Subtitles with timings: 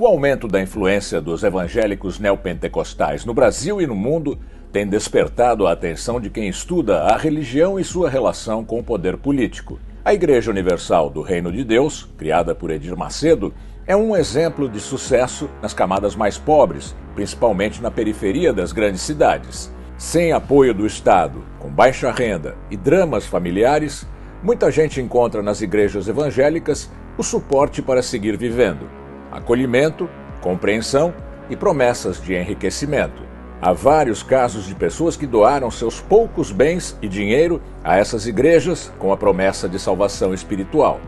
[0.00, 4.38] O aumento da influência dos evangélicos neopentecostais no Brasil e no mundo
[4.70, 9.16] tem despertado a atenção de quem estuda a religião e sua relação com o poder
[9.16, 9.80] político.
[10.04, 13.52] A Igreja Universal do Reino de Deus, criada por Edir Macedo,
[13.88, 19.68] é um exemplo de sucesso nas camadas mais pobres, principalmente na periferia das grandes cidades.
[19.96, 24.06] Sem apoio do Estado, com baixa renda e dramas familiares,
[24.44, 28.97] muita gente encontra nas igrejas evangélicas o suporte para seguir vivendo
[29.30, 30.08] acolhimento,
[30.40, 31.14] compreensão
[31.50, 33.22] e promessas de enriquecimento.
[33.60, 38.92] Há vários casos de pessoas que doaram seus poucos bens e dinheiro a essas igrejas
[38.98, 41.00] com a promessa de salvação espiritual.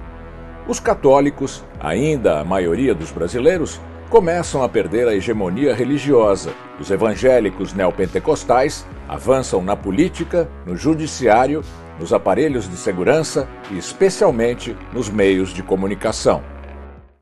[0.67, 6.53] Os católicos, ainda a maioria dos brasileiros, começam a perder a hegemonia religiosa.
[6.81, 11.63] Os evangélicos neopentecostais avançam na política, no judiciário,
[12.01, 16.43] nos aparelhos de segurança e, especialmente, nos meios de comunicação.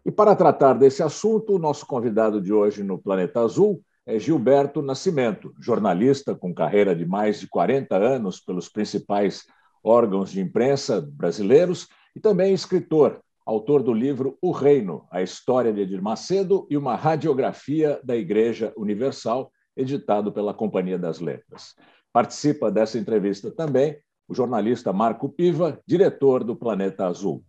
[0.09, 4.81] E para tratar desse assunto, o nosso convidado de hoje no Planeta Azul é Gilberto
[4.81, 9.45] Nascimento, jornalista com carreira de mais de 40 anos pelos principais
[9.85, 15.83] órgãos de imprensa brasileiros e também escritor, autor do livro O Reino, a história de
[15.83, 21.75] Edir Macedo e uma radiografia da Igreja Universal, editado pela Companhia das Letras.
[22.15, 27.45] Participa dessa entrevista também o jornalista Marco Piva, diretor do Planeta Azul.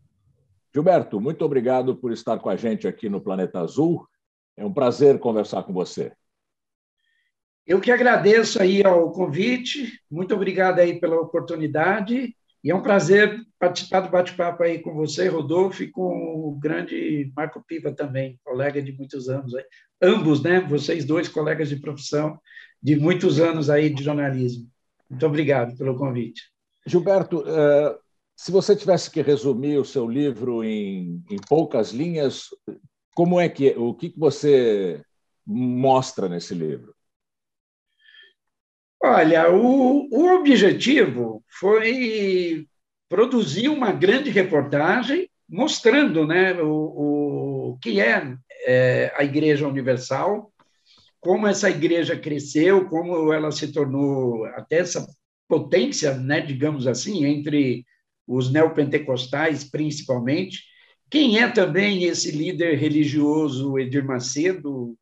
[0.79, 4.07] Gilberto, muito obrigado por estar com a gente aqui no Planeta Azul.
[4.55, 6.13] É um prazer conversar com você.
[7.67, 13.41] Eu que agradeço aí ao convite, muito obrigado aí pela oportunidade, e é um prazer
[13.59, 18.81] participar do bate-papo aí com você, Rodolfo, e com o grande Marco Piva também, colega
[18.81, 19.65] de muitos anos aí.
[20.01, 20.61] Ambos, né?
[20.61, 22.39] Vocês dois colegas de profissão
[22.81, 24.65] de muitos anos aí de jornalismo.
[25.09, 26.43] Muito obrigado pelo convite.
[26.85, 27.97] Gilberto, eh,
[28.39, 32.45] se você tivesse que resumir o seu livro em, em poucas linhas,
[33.13, 35.03] como é que o que, que você
[35.45, 36.95] mostra nesse livro?
[39.03, 42.65] Olha, o, o objetivo foi
[43.09, 50.49] produzir uma grande reportagem mostrando né, o, o que é, é a Igreja Universal,
[51.19, 55.05] como essa igreja cresceu, como ela se tornou até essa
[55.45, 57.85] potência, né, digamos assim, entre
[58.29, 60.63] os neopentecostais principalmente.
[61.09, 64.95] Quem é também esse líder religioso Edir Macedo,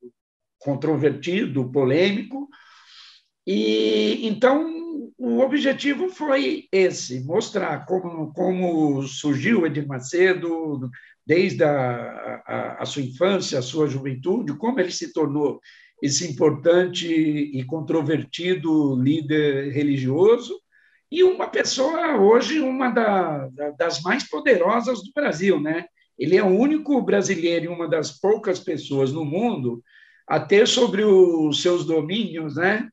[0.58, 2.48] controvertido, polêmico?
[3.46, 10.90] E então o objetivo foi esse: mostrar como, como surgiu Edir Macedo,
[11.26, 15.60] desde a, a, a, sua infância, a sua juventude, como ele se tornou
[16.02, 20.58] esse importante e controvertido líder religioso,
[21.12, 25.86] e uma pessoa hoje uma da, da, das mais poderosas do Brasil, né?
[26.18, 29.84] Ele é o único brasileiro e uma das poucas pessoas no mundo
[30.28, 32.90] a ter sobre os seus domínios, né,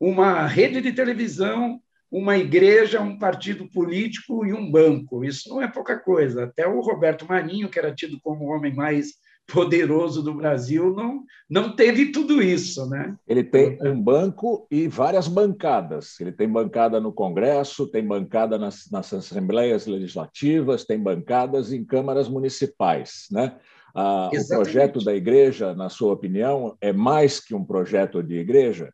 [0.00, 1.78] uma rede de televisão,
[2.10, 5.22] uma igreja, um partido político e um banco.
[5.22, 6.44] Isso não é pouca coisa.
[6.44, 9.12] Até o Roberto Marinho, que era tido como o homem mais
[9.52, 13.16] poderoso do Brasil não, não teve tudo isso, né?
[13.26, 16.18] Ele tem um banco e várias bancadas.
[16.20, 22.28] Ele tem bancada no Congresso, tem bancada nas, nas assembleias legislativas, tem bancadas em câmaras
[22.28, 23.56] municipais, né?
[23.94, 28.92] Ah, o projeto da igreja, na sua opinião, é mais que um projeto de igreja?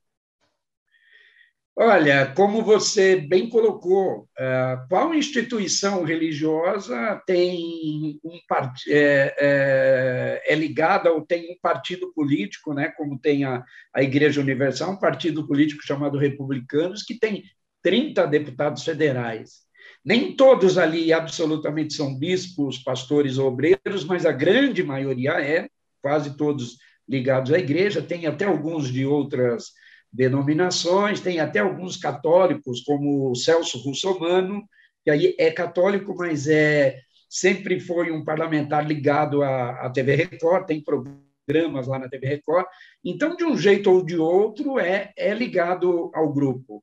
[1.79, 8.41] Olha, como você bem colocou, é, qual instituição religiosa tem um
[8.89, 13.63] é, é, é, ligada ou tem um partido político, né, como tem a,
[13.95, 17.45] a Igreja Universal, um partido político chamado Republicanos, que tem
[17.83, 19.67] 30 deputados federais.
[20.03, 25.69] Nem todos ali absolutamente são bispos, pastores ou obreiros, mas a grande maioria é,
[26.01, 29.73] quase todos ligados à igreja, tem até alguns de outras
[30.17, 34.65] denominações, tem até alguns católicos, como o Celso Russomano,
[35.05, 40.67] que aí é católico, mas é sempre foi um parlamentar ligado à, à TV Record,
[40.67, 42.67] tem programas lá na TV Record.
[43.05, 46.83] Então, de um jeito ou de outro, é, é ligado ao grupo.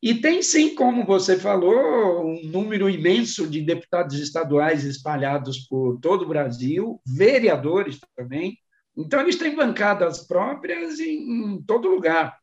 [0.00, 6.22] E tem sim, como você falou, um número imenso de deputados estaduais espalhados por todo
[6.22, 8.56] o Brasil, vereadores também.
[8.96, 12.41] Então, eles têm bancadas próprias em, em todo lugar.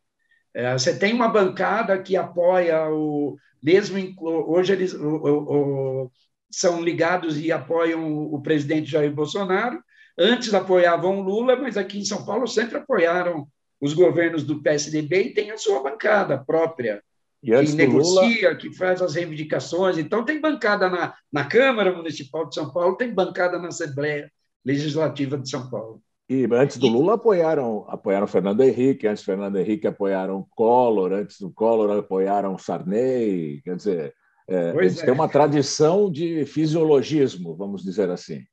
[0.59, 6.11] É, você tem uma bancada que apoia o mesmo hoje eles o, o, o,
[6.51, 9.81] são ligados e apoiam o presidente Jair Bolsonaro.
[10.17, 13.47] Antes apoiavam Lula, mas aqui em São Paulo sempre apoiaram
[13.79, 17.01] os governos do PSDB e tem a sua bancada própria
[17.41, 18.55] que negocia, Lula...
[18.57, 19.97] que faz as reivindicações.
[19.97, 24.29] Então tem bancada na, na Câmara Municipal de São Paulo, tem bancada na Assembleia
[24.65, 26.01] Legislativa de São Paulo.
[26.29, 31.39] E antes do Lula apoiaram, apoiaram Fernando Henrique, antes do Fernando Henrique apoiaram Collor, antes
[31.39, 34.13] do Collor apoiaram Sarney, quer dizer,
[34.47, 35.05] é, eles é.
[35.05, 38.43] têm uma tradição de fisiologismo, vamos dizer assim.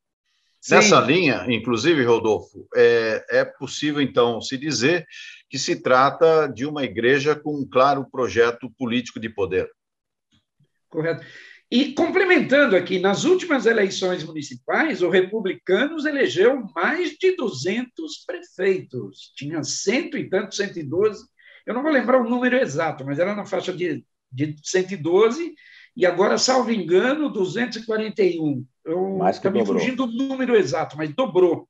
[0.71, 1.07] Nessa Sim.
[1.07, 5.07] linha, inclusive, Rodolfo, é, é possível então se dizer
[5.49, 9.71] que se trata de uma igreja com um claro projeto político de poder.
[10.89, 11.25] Correto.
[11.71, 19.33] E complementando aqui, nas últimas eleições municipais, o Republicanos elegeu mais de 200 prefeitos.
[19.35, 21.25] Tinha cento e tanto, 112.
[21.67, 25.55] Eu não vou lembrar o número exato, mas era na faixa de, de 112.
[25.97, 28.65] E agora, salvo engano, 241.
[28.85, 31.69] Eu estou me fugindo do número exato, mas dobrou.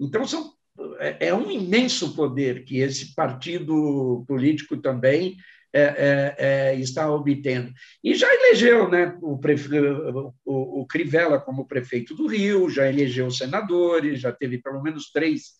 [0.00, 0.54] Então, são,
[0.98, 5.36] é, é um imenso poder que esse partido político também
[5.72, 7.72] é, é, é, está obtendo.
[8.02, 9.68] E já elegeu né, o, prefe...
[9.78, 10.32] o,
[10.80, 15.52] o, Crivella como prefeito do Rio, já elegeu senadores, já teve pelo menos três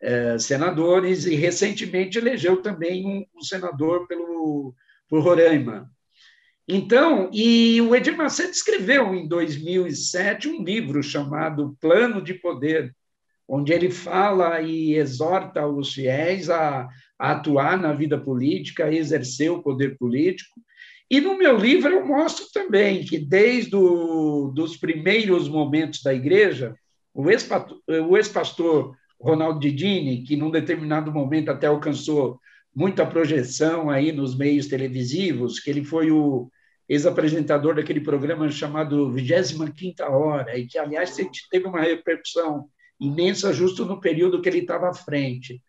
[0.00, 4.74] é, senadores, e recentemente elegeu também um, um senador pelo,
[5.08, 5.90] por Roraima.
[6.66, 12.94] Então, e o Edir Macedo escreveu em 2007 um livro chamado Plano de Poder,
[13.48, 16.88] onde ele fala e exorta os fiéis a
[17.18, 20.60] a atuar na vida política, a exercer o poder político.
[21.10, 26.74] E no meu livro eu mostro também que, desde os primeiros momentos da igreja,
[27.14, 32.38] o ex-pastor Ronaldo Didini, que num determinado momento até alcançou
[32.74, 36.50] muita projeção aí nos meios televisivos, que ele foi o
[36.88, 41.16] ex-apresentador daquele programa chamado 25ª Hora, e que, aliás,
[41.50, 42.66] teve uma repercussão
[43.04, 45.62] imensa justo no período que ele estava à frente.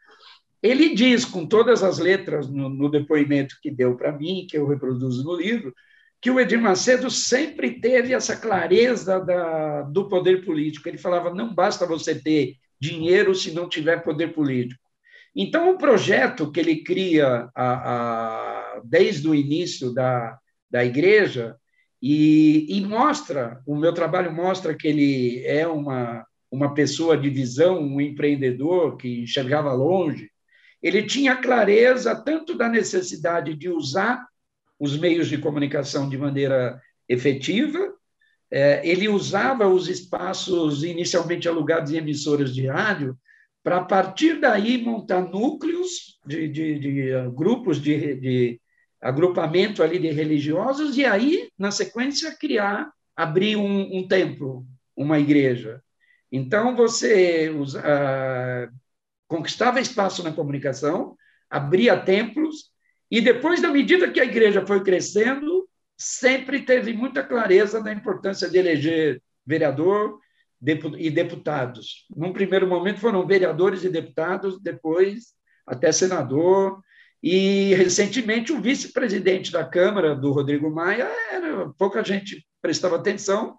[0.62, 4.68] Ele diz, com todas as letras no, no depoimento que deu para mim, que eu
[4.68, 5.74] reproduzo no livro,
[6.22, 10.90] que o Edir Macedo sempre teve essa clareza da, do poder político.
[10.90, 14.82] Ele falava: não basta você ter dinheiro se não tiver poder político.
[15.36, 20.38] Então, o projeto que ele cria a, a, desde o início da,
[20.72, 21.56] da igreja,
[22.02, 27.80] e, e, mostra, o meu trabalho mostra que ele é uma, uma pessoa de visão,
[27.80, 30.30] um empreendedor que enxergava longe,
[30.82, 34.26] ele tinha clareza tanto da necessidade de usar
[34.80, 37.94] os meios de comunicação de maneira efetiva,
[38.52, 43.18] é, ele usava os espaços inicialmente alugados em emissoras de rádio
[43.64, 48.62] para, a partir daí, montar núcleos de, de, de uh, grupos de, de,
[49.02, 54.66] agrupamento ali de religiosos e aí, na sequência, criar, abrir um, um templo,
[54.96, 55.82] uma igreja.
[56.36, 58.70] Então, você usa, uh,
[59.26, 61.16] conquistava espaço na comunicação,
[61.50, 62.72] abria templos,
[63.10, 65.66] e depois, da medida que a igreja foi crescendo,
[65.98, 70.20] sempre teve muita clareza da importância de eleger vereador
[70.98, 72.06] e deputados.
[72.14, 75.34] Num primeiro momento foram vereadores e deputados, depois
[75.66, 76.82] até senador,
[77.24, 83.58] e recentemente o vice-presidente da Câmara, do Rodrigo Maia, era, pouca gente prestava atenção,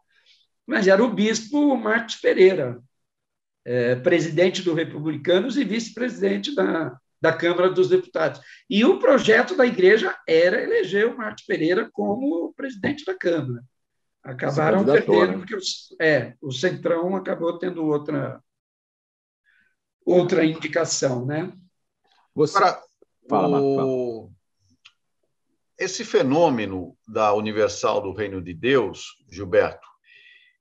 [0.66, 2.82] mas era o bispo Marcos Pereira,
[3.64, 8.40] é, presidente do Republicanos e vice-presidente da, da Câmara dos Deputados.
[8.68, 13.62] E o projeto da igreja era eleger o Marcos Pereira como presidente da Câmara.
[14.22, 15.38] Acabaram perdendo, né?
[15.38, 15.56] porque
[16.00, 18.42] é, o Centrão acabou tendo outra,
[20.04, 21.24] outra indicação.
[21.24, 21.52] Né?
[22.34, 22.58] Você...
[22.58, 22.82] Para,
[23.28, 23.60] fala.
[25.78, 29.85] Esse fenômeno da Universal do Reino de Deus, Gilberto,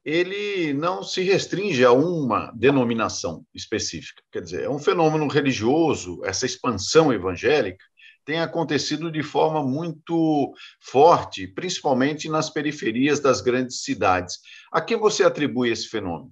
[0.05, 4.21] ele não se restringe a uma denominação específica.
[4.31, 7.83] Quer dizer, é um fenômeno religioso, essa expansão evangélica
[8.23, 14.39] tem acontecido de forma muito forte, principalmente nas periferias das grandes cidades.
[14.71, 16.31] A que você atribui esse fenômeno?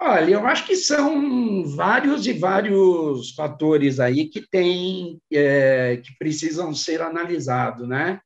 [0.00, 6.72] Olha, eu acho que são vários e vários fatores aí que tem, é, que precisam
[6.74, 8.20] ser analisados, né?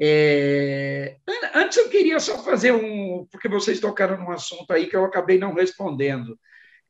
[0.00, 1.16] É,
[1.54, 5.38] antes eu queria só fazer um, porque vocês tocaram num assunto aí que eu acabei
[5.38, 6.38] não respondendo.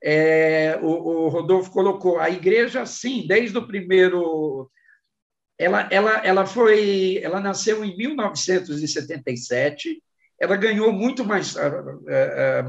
[0.02, 4.70] É, o, o, Rodolfo colocou a igreja, sim, desde o primeiro.
[5.58, 10.02] Ela, ela, ela foi, ela nasceu em 1977.
[10.38, 11.56] Ela ganhou muito mais,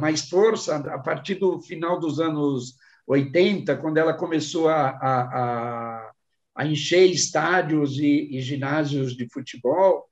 [0.01, 6.12] mais força a partir do final dos anos 80, quando ela começou a, a,
[6.55, 10.08] a encher estádios e, e ginásios de futebol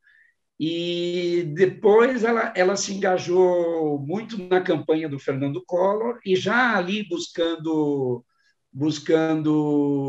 [0.59, 7.07] e depois ela, ela se engajou muito na campanha do Fernando Collor e já ali
[7.07, 8.23] buscando
[8.71, 10.07] buscando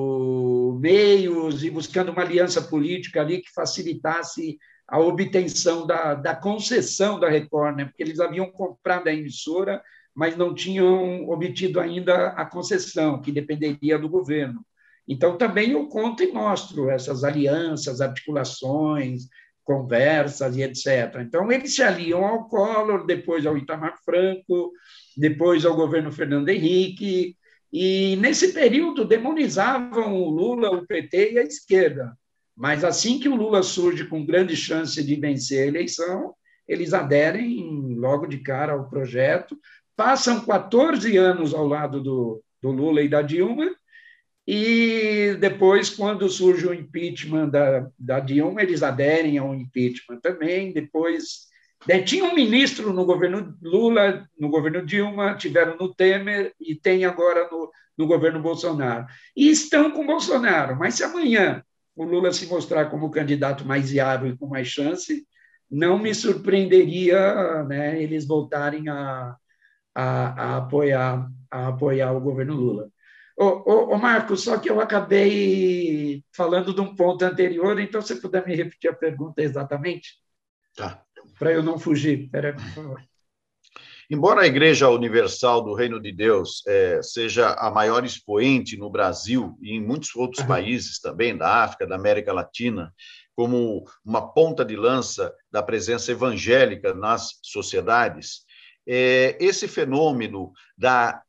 [0.81, 7.29] meios e buscando uma aliança política ali que facilitasse a obtenção da, da concessão da
[7.29, 7.85] Record, né?
[7.85, 9.83] porque eles haviam comprado a emissora,
[10.15, 14.65] mas não tinham obtido ainda a concessão, que dependeria do governo.
[15.07, 19.29] Então, também eu conto e mostro essas alianças, articulações,
[19.69, 21.21] conversas e etc.
[21.21, 24.73] Então, eles se aliam ao Collor, depois ao Itamar Franco,
[25.15, 27.37] depois ao governo Fernando Henrique,
[27.71, 32.17] e nesse período demonizavam o Lula, o PT e a esquerda.
[32.57, 36.33] Mas assim que o Lula surge com grande chance de vencer a eleição,
[36.67, 39.55] eles aderem logo de cara ao projeto,
[39.95, 43.71] passam 14 anos ao lado do, do Lula e da Dilma,
[44.51, 50.73] e depois, quando surge o impeachment da, da Dilma, eles aderem ao impeachment também.
[50.73, 51.49] Depois,
[51.87, 57.05] né, tinha um ministro no governo Lula, no governo Dilma, tiveram no Temer e tem
[57.05, 59.05] agora no, no governo Bolsonaro.
[59.37, 61.63] E estão com Bolsonaro, mas se amanhã
[61.95, 65.27] o Lula se mostrar como o candidato mais viável e com mais chance,
[65.71, 69.37] não me surpreenderia né, eles voltarem a,
[69.95, 70.05] a,
[70.43, 72.91] a, apoiar, a apoiar o governo Lula.
[73.41, 78.17] Ô, ô, ô, Marcos, só que eu acabei falando de um ponto anterior, então você
[78.17, 80.17] puder me repetir a pergunta exatamente?
[80.75, 81.05] Tá.
[81.39, 82.29] Para eu não fugir.
[82.31, 83.03] Por favor.
[84.11, 89.57] Embora a Igreja Universal do Reino de Deus é, seja a maior expoente no Brasil
[89.61, 90.49] e em muitos outros uhum.
[90.49, 92.93] países também, da África, da América Latina,
[93.37, 98.47] como uma ponta de lança da presença evangélica nas sociedades,
[98.85, 101.23] é, esse fenômeno da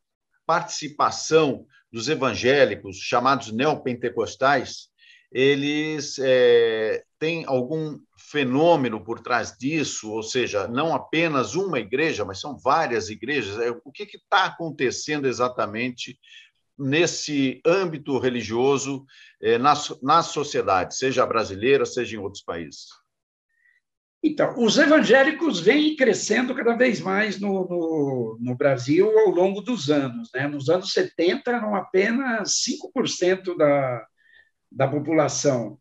[0.44, 4.90] participação dos evangélicos, chamados neopentecostais,
[5.32, 12.40] eles é, têm algum fenômeno por trás disso, ou seja, não apenas uma igreja, mas
[12.40, 13.60] são várias igrejas.
[13.60, 16.20] É, o que está acontecendo exatamente
[16.78, 19.06] nesse âmbito religioso
[19.42, 22.88] é, na, na sociedade, seja brasileira, seja em outros países?
[24.22, 29.90] Então, os evangélicos vêm crescendo cada vez mais no, no, no, Brasil ao longo dos
[29.90, 30.30] anos.
[30.34, 30.46] Né?
[30.46, 34.06] Nos anos 70, eram apenas 5% da,
[34.70, 35.80] da população.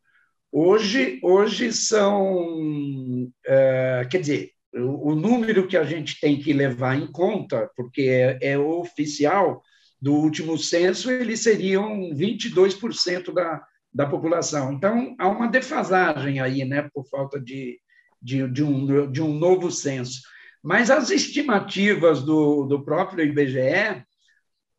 [0.52, 3.28] Hoje, hoje são.
[3.44, 8.02] É, quer dizer, o, o, número que a gente tem que levar em conta, porque
[8.02, 9.62] é, é oficial
[10.00, 13.60] do último censo, eles seriam 22% da,
[13.92, 14.72] da população.
[14.72, 17.80] Então, há uma defasagem aí, né, por falta de
[18.20, 20.22] de, de, um, de um novo censo.
[20.62, 24.04] Mas as estimativas do, do próprio IBGE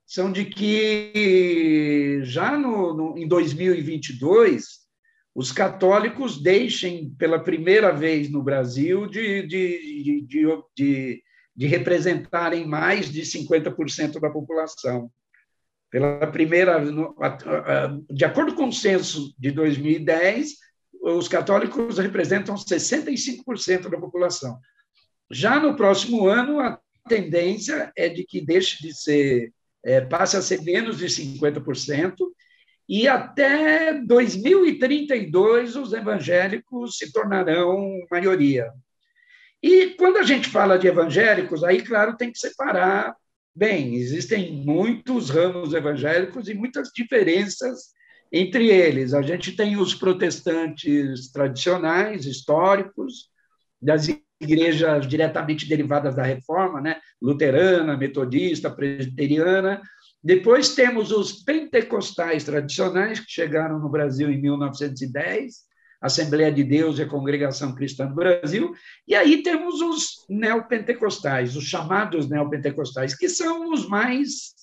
[0.06, 4.80] são de que já no, no, em 2022
[5.34, 11.24] os católicos deixem pela primeira vez no Brasil de, de, de, de,
[11.56, 15.10] de representarem mais de 50% da população.
[15.92, 16.84] Pela primeira,
[18.10, 20.56] de acordo com o censo de 2010,
[21.02, 24.60] os católicos representam 65% da população.
[25.32, 29.54] Já no próximo ano, a tendência é de que deixe de ser,
[29.84, 32.16] é, passe a ser menos de 50%,
[32.88, 38.72] e até 2032 os evangélicos se tornarão maioria.
[39.62, 43.16] E quando a gente fala de evangélicos, aí, claro, tem que separar
[43.56, 43.96] bem.
[43.96, 47.94] Existem muitos ramos evangélicos e muitas diferenças
[48.32, 53.30] entre eles, a gente tem os protestantes tradicionais, históricos,
[53.82, 54.08] das
[54.40, 56.98] igrejas diretamente derivadas da reforma, né?
[57.22, 59.82] luterana, metodista, presbiteriana.
[60.24, 65.70] Depois temos os pentecostais tradicionais, que chegaram no Brasil em 1910,
[66.02, 68.74] Assembleia de Deus e a Congregação Cristã do Brasil.
[69.08, 74.54] E aí temos os neopentecostais, os chamados neopentecostais, que são os mais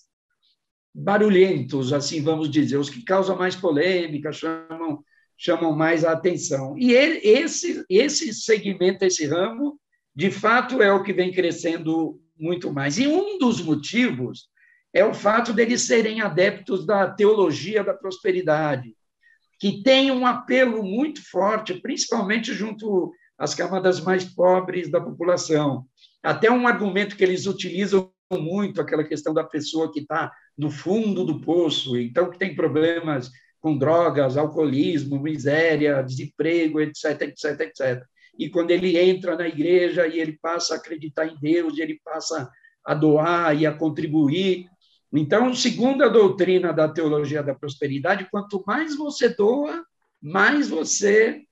[0.98, 5.04] barulhentos, assim vamos dizer, os que causam mais polêmica, chamam,
[5.36, 6.74] chamam mais a atenção.
[6.78, 9.78] E ele, esse, esse segmento, esse ramo,
[10.14, 12.96] de fato é o que vem crescendo muito mais.
[12.96, 14.48] E um dos motivos
[14.90, 18.96] é o fato deles serem adeptos da teologia da prosperidade,
[19.60, 25.84] que tem um apelo muito forte, principalmente junto às camadas mais pobres da população.
[26.22, 31.24] Até um argumento que eles utilizam muito, aquela questão da pessoa que está no fundo
[31.24, 38.02] do poço, então que tem problemas com drogas, alcoolismo, miséria, desemprego, etc, etc, etc.
[38.38, 42.48] E quando ele entra na igreja e ele passa a acreditar em Deus, ele passa
[42.84, 44.66] a doar e a contribuir.
[45.12, 49.84] Então, segundo a doutrina da teologia da prosperidade, quanto mais você doa,
[50.22, 51.42] mais você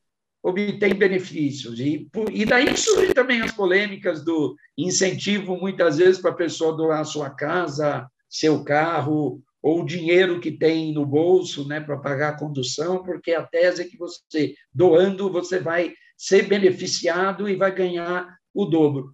[0.42, 1.80] obtém benefícios.
[1.80, 7.00] E, e daí surgem também as polêmicas do incentivo, muitas vezes, para a pessoa doar
[7.00, 12.30] a sua casa, seu carro ou o dinheiro que tem no bolso né, para pagar
[12.30, 17.72] a condução, porque a tese é que você, doando, você vai ser beneficiado e vai
[17.72, 19.12] ganhar o dobro.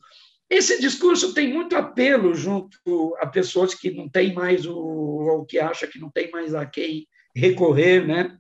[0.49, 2.79] Esse discurso tem muito apelo junto
[3.21, 6.65] a pessoas que não têm mais o, ou que acham que não tem mais a
[6.65, 8.37] quem recorrer, né?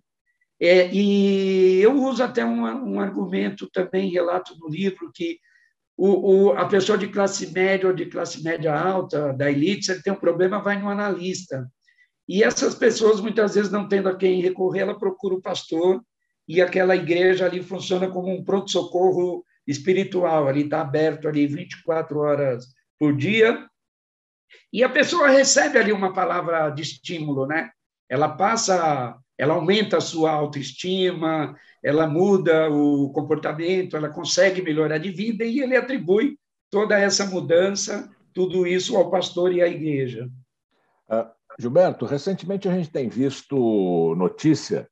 [0.59, 5.39] É, e eu uso até um, um, argumento também, relato no livro, que
[6.03, 9.93] o, o, a pessoa de classe média ou de classe média alta, da elite, se
[9.93, 11.71] ele tem um problema, vai no analista.
[12.27, 16.03] E essas pessoas, muitas vezes, não tendo a quem recorrer, ela procura o pastor
[16.49, 22.69] e aquela igreja ali funciona como um pronto-socorro espiritual, ali está aberto ali 24 horas
[22.99, 23.69] por dia,
[24.73, 27.71] e a pessoa recebe ali uma palavra de estímulo, né?
[28.09, 35.11] Ela passa, ela aumenta a sua autoestima, ela muda o comportamento, ela consegue melhorar de
[35.11, 36.39] vida e ele atribui
[36.71, 40.29] toda essa mudança, tudo isso ao pastor e à igreja.
[41.09, 44.89] Uh, Gilberto, recentemente a gente tem visto notícia,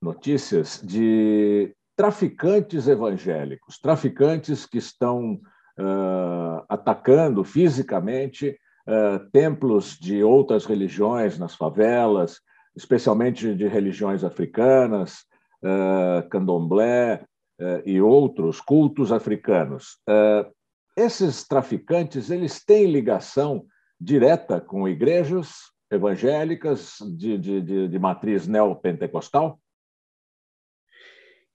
[0.00, 8.56] notícias de traficantes evangélicos, traficantes que estão uh, atacando fisicamente
[8.86, 12.38] uh, templos de outras religiões nas favelas,
[12.76, 15.24] especialmente de religiões africanas,
[16.30, 17.24] candomblé
[17.84, 19.98] e outros cultos africanos.
[20.96, 23.66] esses traficantes eles têm ligação
[24.00, 29.58] direta com igrejas evangélicas de, de, de, de matriz neopentecostal?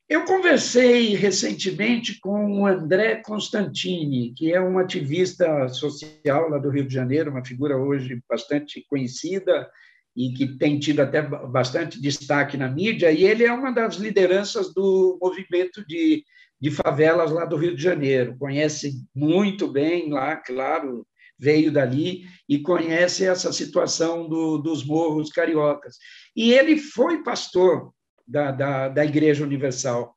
[0.10, 6.86] Eu conversei recentemente com o André Constantini, que é um ativista social lá do Rio
[6.86, 9.70] de Janeiro, uma figura hoje bastante conhecida
[10.16, 14.74] e que tem tido até bastante destaque na mídia, e ele é uma das lideranças
[14.74, 16.24] do movimento de,
[16.62, 18.38] de favelas lá do Rio de Janeiro.
[18.38, 21.06] Conhece muito bem lá, claro,
[21.38, 25.98] veio dali e conhece essa situação do, dos morros cariocas.
[26.36, 27.92] E ele foi pastor
[28.28, 30.16] da, da, da Igreja Universal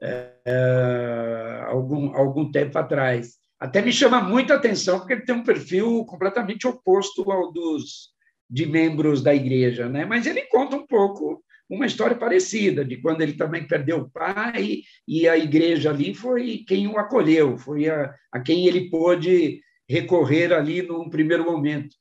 [0.00, 3.36] é, é, algum, algum tempo atrás.
[3.58, 8.15] Até me chama muita atenção, porque ele tem um perfil completamente oposto ao dos
[8.48, 10.04] de membros da igreja, né?
[10.04, 14.82] mas ele conta um pouco uma história parecida, de quando ele também perdeu o pai
[15.06, 20.52] e a igreja ali foi quem o acolheu, foi a, a quem ele pôde recorrer
[20.52, 21.94] ali num primeiro momento.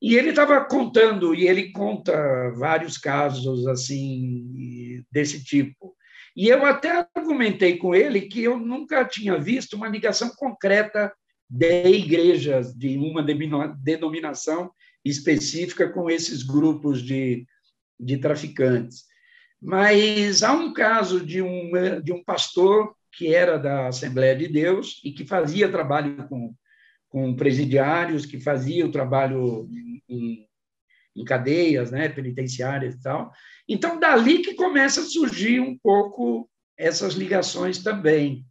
[0.00, 5.94] E ele estava contando, e ele conta vários casos assim desse tipo.
[6.36, 11.12] E eu até argumentei com ele que eu nunca tinha visto uma ligação concreta
[11.48, 14.72] de igrejas de uma denominação
[15.04, 17.46] específica com esses grupos de,
[17.98, 19.04] de traficantes.
[19.60, 21.70] Mas há um caso de um,
[22.02, 26.54] de um pastor que era da Assembleia de Deus e que fazia trabalho com
[27.12, 29.68] com presidiários que faziam o trabalho
[30.08, 30.48] em,
[31.14, 33.30] em cadeias né, penitenciárias e tal.
[33.68, 38.46] Então, dali que começa a surgir um pouco essas ligações também.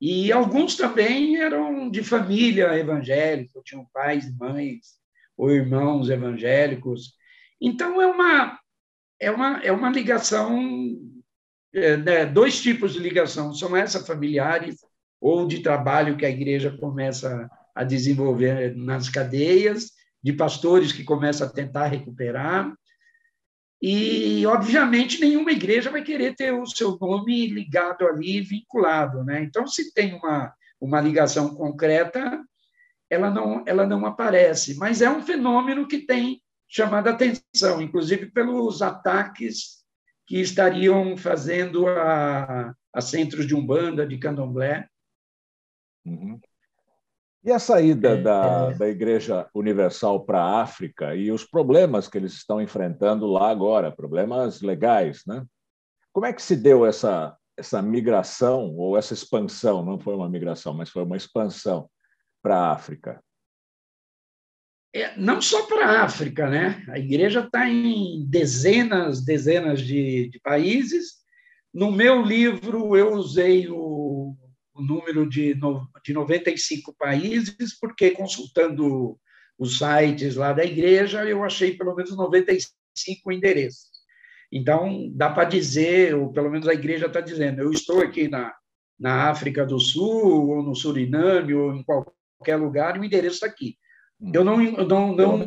[0.00, 4.98] E alguns também eram de família evangélica, tinham pais e mães
[5.40, 7.14] ou irmãos evangélicos.
[7.58, 8.58] Então, é uma,
[9.18, 10.60] é uma, é uma ligação,
[11.72, 14.76] é, né, dois tipos de ligação, são essas familiares
[15.18, 21.46] ou de trabalho que a igreja começa a desenvolver nas cadeias, de pastores que começam
[21.46, 22.74] a tentar recuperar.
[23.80, 29.24] E, obviamente, nenhuma igreja vai querer ter o seu nome ligado ali, vinculado.
[29.24, 29.42] Né?
[29.42, 32.44] Então, se tem uma, uma ligação concreta,
[33.10, 34.78] ela não, ela não aparece.
[34.78, 39.80] Mas é um fenômeno que tem chamado a atenção, inclusive pelos ataques
[40.24, 44.86] que estariam fazendo a, a centros de Umbanda, de Candomblé.
[46.06, 46.40] Uhum.
[47.42, 48.74] E a saída é, da, é...
[48.74, 53.90] da Igreja Universal para a África e os problemas que eles estão enfrentando lá agora,
[53.90, 55.44] problemas legais, né?
[56.12, 59.84] Como é que se deu essa, essa migração ou essa expansão?
[59.84, 61.88] Não foi uma migração, mas foi uma expansão
[62.42, 63.22] para a África.
[64.92, 66.84] É, não só para a África, né?
[66.88, 71.20] A igreja está em dezenas, dezenas de, de países.
[71.72, 74.36] No meu livro, eu usei o
[74.80, 79.18] o número de, no, de 95 países, porque consultando
[79.58, 83.90] os sites lá da igreja, eu achei pelo menos 95 endereços.
[84.50, 88.52] Então, dá para dizer, ou pelo menos a igreja está dizendo, eu estou aqui na,
[88.98, 92.12] na África do Sul, ou no Suriname, ou em qualquer
[92.56, 93.76] lugar, e o endereço está aqui.
[94.32, 94.62] Eu não.
[94.62, 95.46] Eu não, não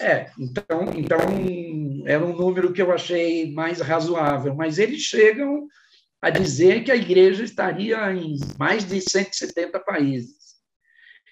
[0.00, 1.18] é, então, então
[2.06, 5.68] era um número que eu achei mais razoável, mas eles chegam
[6.20, 10.56] a dizer que a igreja estaria em mais de 170 países.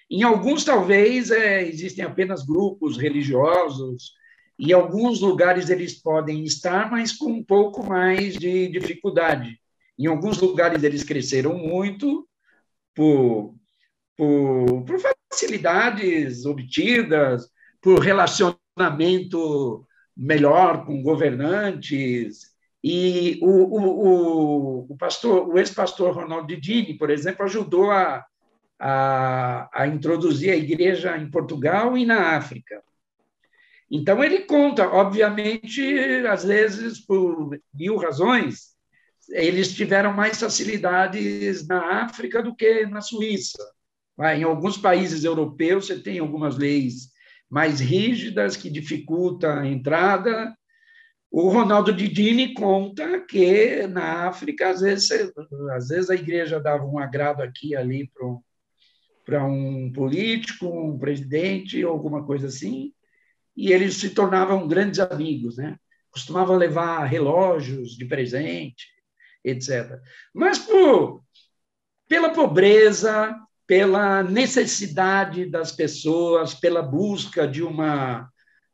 [0.09, 4.13] Em alguns, talvez, é, existem apenas grupos religiosos,
[4.57, 9.59] em alguns lugares eles podem estar, mas com um pouco mais de dificuldade.
[9.99, 12.27] Em alguns lugares eles cresceram muito
[12.95, 13.53] por,
[14.17, 14.99] por, por
[15.31, 17.49] facilidades obtidas,
[17.81, 22.53] por relacionamento melhor com governantes.
[22.83, 28.23] E o, o, o, pastor, o ex-pastor Ronaldo Dini, por exemplo, ajudou a,
[28.79, 32.83] a, a introduzir a igreja em Portugal e na África.
[33.89, 35.81] Então, ele conta, obviamente,
[36.27, 38.75] às vezes, por mil razões,
[39.29, 43.74] eles tiveram mais facilidades na África do que na Suíça.
[44.17, 47.09] Em alguns países europeus, você tem algumas leis
[47.49, 50.55] mais rígidas que dificultam a entrada.
[51.29, 55.09] O Ronaldo Didini conta que na África, às vezes,
[55.73, 58.09] às vezes a igreja dava um agrado aqui e ali
[59.25, 62.93] para um político, um presidente, alguma coisa assim,
[63.55, 65.77] e eles se tornavam grandes amigos, né?
[66.09, 68.87] Costumavam levar relógios de presente,
[69.43, 69.99] etc.
[70.33, 71.21] Mas por,
[72.07, 73.35] pela pobreza,
[73.67, 78.29] pela necessidade das pessoas, pela busca de uma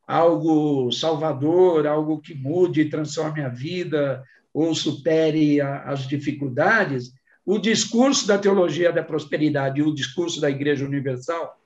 [0.06, 4.24] algo salvador, algo que mude e transforme a vida
[4.54, 7.14] ou supere a, as dificuldades,
[7.46, 11.58] o discurso da teologia da prosperidade e o discurso da Igreja Universal,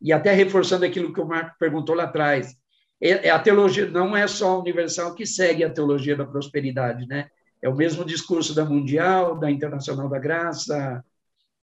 [0.00, 2.54] e até reforçando aquilo que o Marco perguntou lá atrás,
[3.00, 7.28] é, é a teologia não é só universal que segue a teologia da prosperidade, né?
[7.60, 11.04] É o mesmo discurso da Mundial, da Internacional da Graça,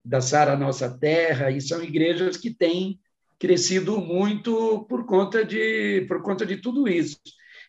[0.03, 2.99] da Sara Nossa Terra, e são igrejas que têm
[3.39, 7.17] crescido muito por conta de por conta de tudo isso.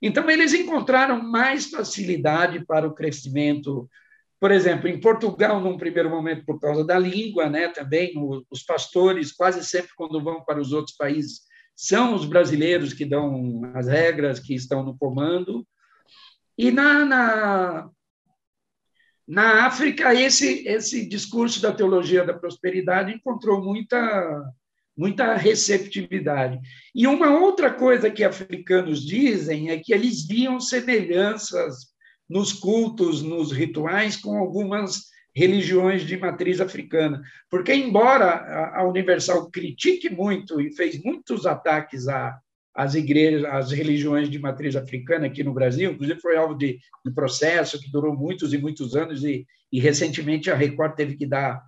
[0.03, 3.89] Então eles encontraram mais facilidade para o crescimento.
[4.39, 8.13] Por exemplo, em Portugal, num primeiro momento por causa da língua, né, também
[8.51, 11.43] os pastores quase sempre quando vão para os outros países
[11.75, 15.67] são os brasileiros que dão as regras, que estão no comando.
[16.57, 17.91] E na, na,
[19.27, 24.45] na África, esse, esse discurso da teologia da prosperidade encontrou muita,
[24.97, 26.61] muita receptividade.
[26.95, 31.95] E uma outra coisa que africanos dizem é que eles viam semelhanças
[32.29, 37.23] nos cultos, nos rituais, com algumas religiões de matriz africana.
[37.51, 42.39] Porque, embora a Universal critique muito e fez muitos ataques a,
[42.75, 47.13] as igrejas, as religiões de matriz africana aqui no Brasil, inclusive foi alvo de um
[47.13, 51.63] processo que durou muitos e muitos anos e, e recentemente a Record teve que dar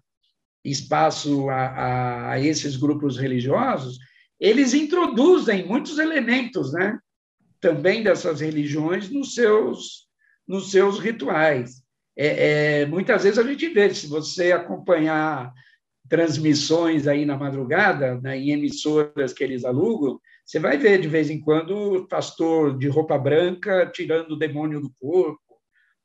[0.65, 3.99] espaço a, a, a, esses grupos religiosos,
[4.41, 6.99] eles introduzem muitos elementos, né,
[7.61, 10.07] também dessas religiões nos seus
[10.47, 11.83] nos seus rituais.
[12.17, 15.53] É, é, muitas vezes a gente vê, se você acompanhar
[16.09, 21.29] transmissões aí na madrugada, né, em emissoras que eles alugam, você vai ver de vez
[21.29, 25.41] em quando o pastor de roupa branca tirando o demônio do corpo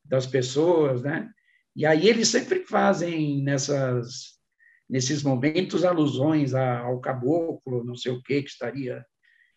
[0.03, 1.29] das pessoas, né?
[1.75, 4.41] E aí eles sempre fazem nessas
[4.89, 9.05] nesses momentos alusões ao caboclo, não sei o que que estaria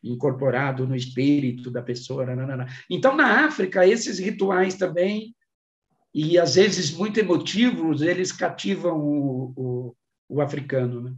[0.01, 2.25] incorporado no espírito da pessoa.
[2.25, 2.67] Nanana.
[2.89, 5.35] Então na África esses rituais também
[6.15, 9.97] e às vezes muito emotivos eles cativam o, o,
[10.29, 11.17] o africano, né?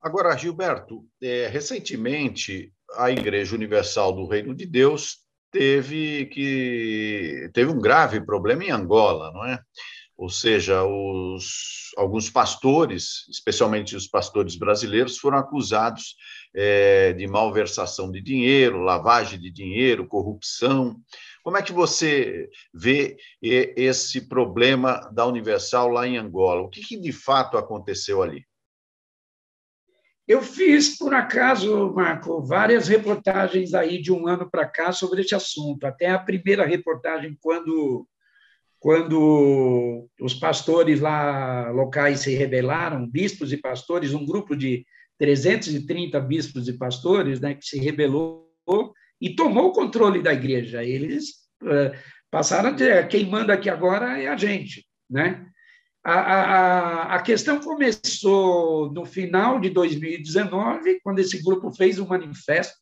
[0.00, 5.18] Agora, Gilberto, é, recentemente a Igreja Universal do Reino de Deus
[5.50, 9.60] teve que teve um grave problema em Angola, não é?
[10.16, 16.16] Ou seja, os, alguns pastores, especialmente os pastores brasileiros, foram acusados
[16.54, 20.96] é, de malversação de dinheiro, lavagem de dinheiro, corrupção.
[21.44, 26.62] Como é que você vê esse problema da Universal lá em Angola?
[26.62, 28.47] O que, que de fato aconteceu ali?
[30.28, 35.34] Eu fiz, por acaso, Marco, várias reportagens aí de um ano para cá sobre esse
[35.34, 35.86] assunto.
[35.86, 38.06] Até a primeira reportagem, quando,
[38.78, 44.84] quando os pastores lá locais se rebelaram, bispos e pastores, um grupo de
[45.16, 48.52] 330 bispos e pastores né, que se rebelou
[49.18, 50.84] e tomou o controle da igreja.
[50.84, 51.30] Eles
[51.62, 51.90] uh,
[52.30, 55.46] passaram a dizer, quem manda aqui agora é a gente, né?
[56.10, 62.78] A, a, a questão começou no final de 2019, quando esse grupo fez um manifesto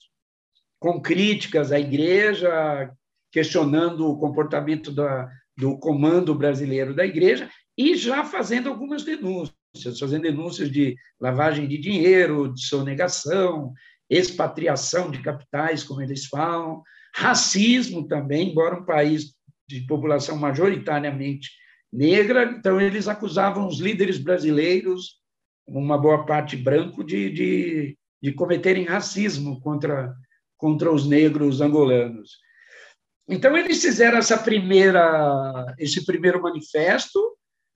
[0.79, 2.89] com críticas à igreja,
[3.33, 10.23] questionando o comportamento da, do comando brasileiro da igreja e já fazendo algumas denúncias, fazendo
[10.23, 13.73] denúncias de lavagem de dinheiro, de sonegação,
[14.09, 16.81] expatriação de capitais, como eles falam,
[17.13, 19.35] racismo também, embora um país
[19.69, 21.51] de população majoritariamente
[21.93, 25.21] negra, então eles acusavam os líderes brasileiros,
[25.67, 30.15] uma boa parte branco, de, de, de cometerem racismo contra,
[30.57, 32.39] contra os negros angolanos.
[33.29, 37.19] Então eles fizeram essa primeira, esse primeiro manifesto,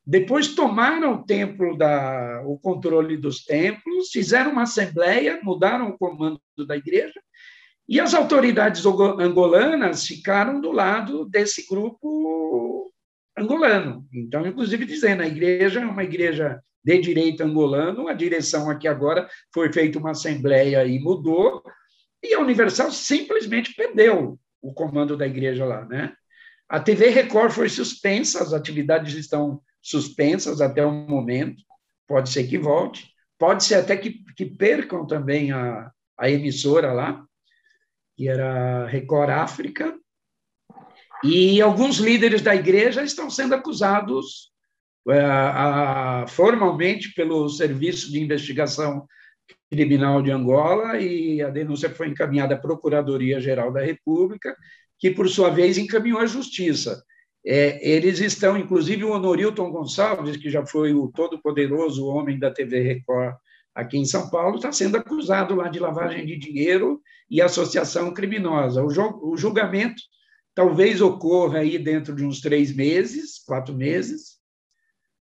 [0.07, 6.41] Depois tomaram o templo da, o controle dos templos, fizeram uma assembleia, mudaram o comando
[6.67, 7.21] da igreja
[7.89, 12.90] e as autoridades angolanas ficaram do lado desse grupo
[13.41, 14.07] angolano.
[14.13, 19.29] Então, inclusive dizendo, a igreja é uma igreja de direito angolano, a direção aqui agora
[19.53, 21.63] foi feita uma assembleia e mudou,
[22.23, 26.13] e a Universal simplesmente perdeu o comando da igreja lá, né?
[26.69, 31.63] A TV Record foi suspensa, as atividades estão suspensas até o momento,
[32.07, 37.25] pode ser que volte, pode ser até que, que percam também a, a emissora lá,
[38.17, 39.99] que era Record África,
[41.23, 44.51] e alguns líderes da igreja estão sendo acusados
[45.09, 49.07] é, a, formalmente pelo Serviço de Investigação
[49.71, 54.55] Criminal de Angola e a denúncia foi encaminhada à Procuradoria-Geral da República,
[54.99, 57.03] que, por sua vez, encaminhou à Justiça.
[57.45, 62.81] É, eles estão, inclusive, o Honorilton Gonçalves, que já foi o todo-poderoso homem da TV
[62.81, 63.35] Record
[63.75, 68.85] aqui em São Paulo, está sendo acusado lá de lavagem de dinheiro e associação criminosa.
[68.85, 70.03] O, julgamento
[70.55, 74.39] talvez ocorra aí dentro de uns três meses, quatro meses,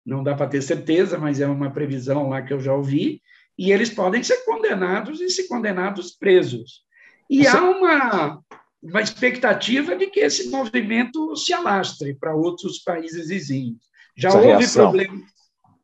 [0.05, 3.21] não dá para ter certeza, mas é uma previsão lá que eu já ouvi,
[3.59, 6.85] e eles podem ser condenados e se condenados presos.
[7.29, 7.57] E Você...
[7.57, 8.41] há uma,
[8.83, 13.79] uma expectativa de que esse movimento se alastre para outros países vizinhos.
[14.17, 14.83] Já Essa houve reação.
[14.85, 15.23] problema.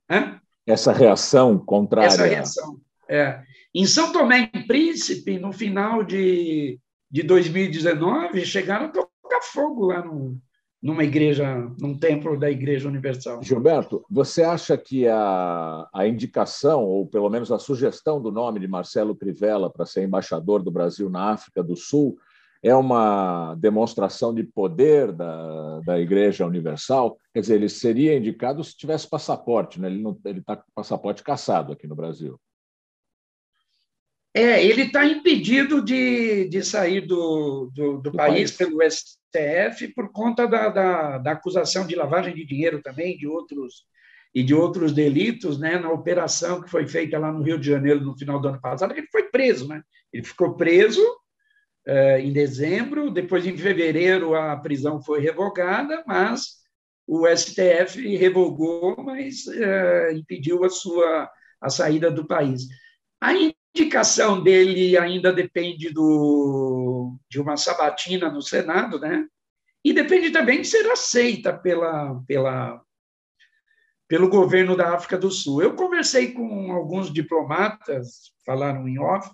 [0.08, 0.40] Hã?
[0.66, 2.06] Essa reação contrária.
[2.06, 2.80] Essa reação.
[3.08, 3.42] É.
[3.74, 6.78] Em São Tomé e Príncipe, no final de,
[7.10, 8.88] de 2019, chegaram a
[9.42, 10.38] fogo lá no,
[10.82, 13.42] numa igreja, num templo da Igreja Universal.
[13.42, 18.66] Gilberto, você acha que a, a indicação, ou pelo menos a sugestão do nome de
[18.66, 22.18] Marcelo Crivella para ser embaixador do Brasil na África do Sul
[22.64, 27.18] é uma demonstração de poder da, da Igreja Universal?
[27.34, 29.88] Quer dizer, ele seria indicado se tivesse passaporte, né?
[29.88, 32.38] ele está com passaporte caçado aqui no Brasil.
[34.34, 39.88] É, ele está impedido de, de sair do, do, do, do país, país, pelo STF
[39.94, 43.84] por conta da, da, da, acusação de lavagem de dinheiro também, de outros
[44.34, 48.00] e de outros delitos, né, na operação que foi feita lá no Rio de Janeiro
[48.00, 49.82] no final do ano passado, ele foi preso, né?
[50.10, 51.02] Ele ficou preso
[51.86, 56.62] é, em dezembro, depois em fevereiro a prisão foi revogada, mas
[57.06, 62.62] o STF revogou, mas é, impediu a sua a saída do país.
[63.20, 63.34] A
[63.74, 69.26] indicação dele ainda depende do, de uma sabatina no Senado, né?
[69.84, 72.80] E depende também de ser aceita pela, pela,
[74.06, 75.62] pelo governo da África do Sul.
[75.62, 79.30] Eu conversei com alguns diplomatas, falaram em off,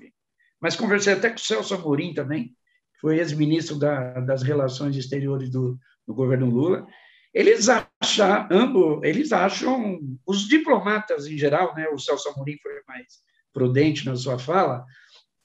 [0.61, 5.51] mas conversei até com o Celso Amorim também, que foi ex-ministro da, das Relações Exteriores
[5.51, 6.87] do, do governo Lula.
[7.35, 13.07] Eles acham, ambos, eles acham, os diplomatas em geral, né, o Celso Amorim foi mais
[13.53, 14.85] prudente na sua fala,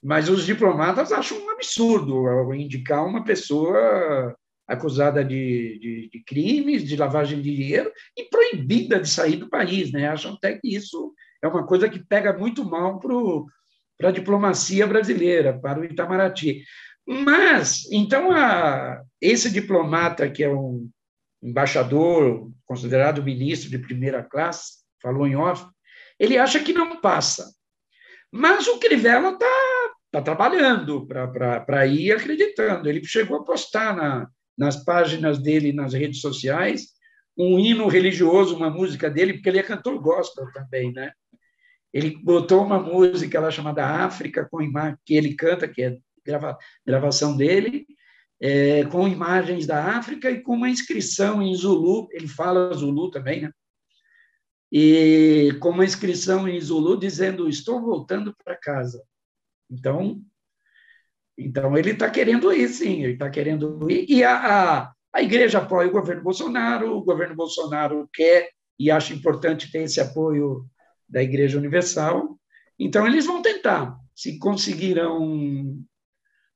[0.02, 4.36] mas os diplomatas acham um absurdo indicar uma pessoa
[4.66, 9.92] acusada de, de, de, crimes, de lavagem de dinheiro e proibida de sair do país.
[9.92, 10.08] Né?
[10.08, 11.12] Acham até que isso
[11.42, 12.98] é uma coisa que pega muito mal
[13.98, 16.62] para a diplomacia brasileira, para o Itamaraty.
[17.06, 20.88] Mas, então, a, esse diplomata, que é um
[21.42, 25.66] embaixador, considerado ministro de primeira classe, falou em off,
[26.18, 27.53] ele acha que não passa.
[28.36, 32.88] Mas o Crivella está tá trabalhando para ir acreditando.
[32.88, 36.88] Ele chegou a postar na, nas páginas dele, nas redes sociais,
[37.38, 41.12] um hino religioso, uma música dele, porque ele é cantor gospel também, né?
[41.92, 44.58] Ele botou uma música lá chamada África, com
[45.06, 47.86] que ele canta, que é grava, gravação dele,
[48.40, 53.42] é, com imagens da África e com uma inscrição em Zulu, ele fala Zulu também,
[53.42, 53.52] né?
[54.76, 59.00] E com uma inscrição em Zulu dizendo estou voltando para casa.
[59.70, 60.20] Então,
[61.38, 64.04] então ele está querendo ir, sim, ele está querendo ir.
[64.08, 69.14] E a, a, a igreja apoia o governo Bolsonaro, o governo Bolsonaro quer e acha
[69.14, 70.66] importante ter esse apoio
[71.08, 72.36] da Igreja Universal.
[72.76, 73.96] Então, eles vão tentar.
[74.12, 75.78] Se conseguirão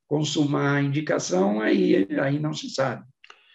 [0.09, 3.07] consumar a indicação, aí, aí não se sabe.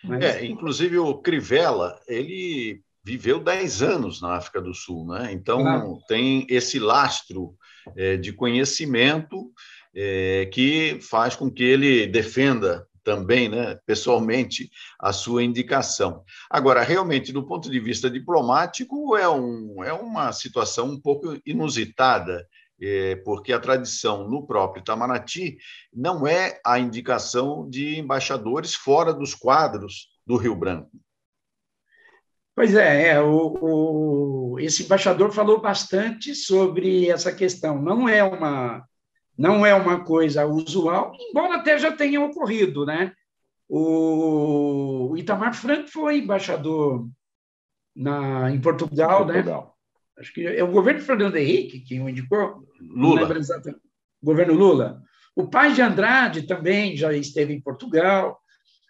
[0.02, 0.24] Mas...
[0.24, 5.32] É, inclusive o Crivella, ele viveu 10 anos na África do Sul, né?
[5.34, 7.56] Então tem esse lastro
[7.96, 9.52] é, de conhecimento
[9.94, 16.24] é, que faz com que ele defenda também, né, pessoalmente, a sua indicação.
[16.50, 22.48] Agora, realmente, do ponto de vista diplomático, é, um, é uma situação um pouco inusitada,
[22.82, 25.58] é, porque a tradição no próprio Itamaraty
[25.94, 30.90] não é a indicação de embaixadores fora dos quadros do Rio Branco.
[32.56, 37.82] Pois é, é o, o, esse embaixador falou bastante sobre essa questão.
[37.82, 38.86] Não é uma
[39.36, 43.12] não é uma coisa usual, embora até já tenha ocorrido, né?
[43.68, 47.10] O Itamar Franco foi embaixador
[47.96, 49.34] na, em Portugal, né?
[49.34, 49.66] Portugal.
[49.66, 50.22] né?
[50.22, 52.64] Acho que é o governo Fernando Henrique que o indicou.
[52.80, 53.28] Lula.
[54.22, 55.02] Governo Lula.
[55.36, 58.40] O pai de Andrade também já esteve em Portugal.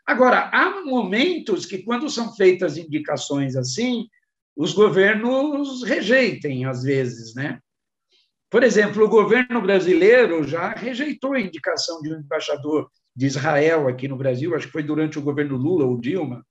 [0.05, 4.07] Agora, há momentos que, quando são feitas indicações assim,
[4.55, 7.59] os governos rejeitem, às vezes, né?
[8.49, 14.07] Por exemplo, o governo brasileiro já rejeitou a indicação de um embaixador de Israel aqui
[14.07, 16.45] no Brasil, acho que foi durante o governo Lula ou Dilma,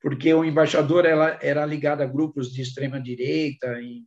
[0.00, 4.04] porque o embaixador era, era ligado a grupos de extrema-direita, e,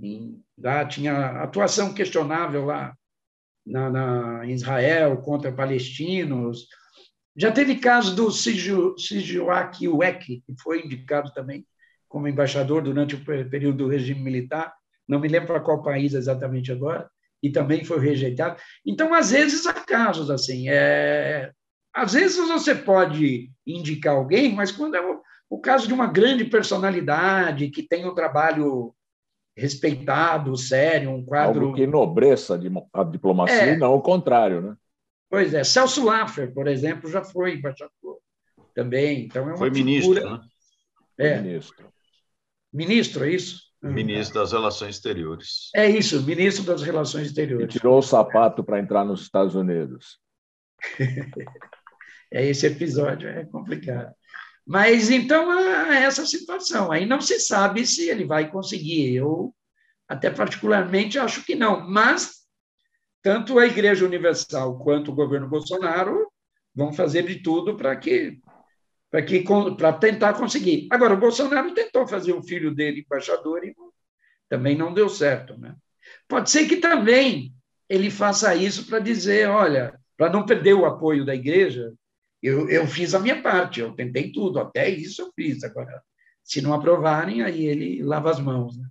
[0.00, 2.94] e lá tinha atuação questionável lá
[3.64, 6.66] na, na Israel contra palestinos,
[7.38, 11.64] já teve caso do Sijuak Uek, que foi indicado também
[12.08, 14.74] como embaixador durante o período do regime militar,
[15.06, 17.08] não me lembro para qual país exatamente agora,
[17.40, 18.60] e também foi rejeitado.
[18.84, 20.68] Então, às vezes, há casos assim.
[20.68, 21.52] É...
[21.94, 26.44] Às vezes você pode indicar alguém, mas quando é o, o caso de uma grande
[26.44, 28.92] personalidade que tem um trabalho
[29.56, 31.62] respeitado, sério, um quadro.
[31.62, 32.60] Algo que enobreça
[32.92, 33.74] a diplomacia é.
[33.74, 34.76] e não o contrário, né?
[35.30, 38.18] Pois é, Celso Laffer, por exemplo, já foi embaixador
[38.74, 39.26] também.
[39.26, 39.84] Então é uma foi figura...
[39.84, 40.40] ministro, né?
[41.18, 41.40] É.
[41.40, 41.92] Ministro.
[42.72, 43.68] Ministro, é isso?
[43.82, 45.70] Ministro das Relações Exteriores.
[45.74, 47.74] É isso, ministro das Relações Exteriores.
[47.74, 50.18] E tirou o sapato para entrar nos Estados Unidos.
[52.32, 54.12] é esse episódio, é complicado.
[54.66, 56.90] Mas então é essa situação.
[56.90, 59.14] Aí não se sabe se ele vai conseguir.
[59.14, 59.54] Eu,
[60.06, 61.88] até particularmente, acho que não.
[61.88, 62.47] Mas
[63.28, 66.32] tanto a Igreja Universal quanto o governo Bolsonaro
[66.74, 68.40] vão fazer de tudo para que
[69.10, 69.44] para que
[69.76, 70.88] para tentar conseguir.
[70.90, 73.76] Agora o Bolsonaro tentou fazer o filho dele embaixador e
[74.48, 75.76] também não deu certo, né?
[76.26, 77.52] Pode ser que também
[77.86, 81.92] ele faça isso para dizer, olha, para não perder o apoio da igreja,
[82.42, 85.62] eu, eu fiz a minha parte, eu tentei tudo, até isso eu fiz.
[85.64, 86.02] Agora,
[86.42, 88.78] se não aprovarem, aí ele lava as mãos.
[88.78, 88.88] Né?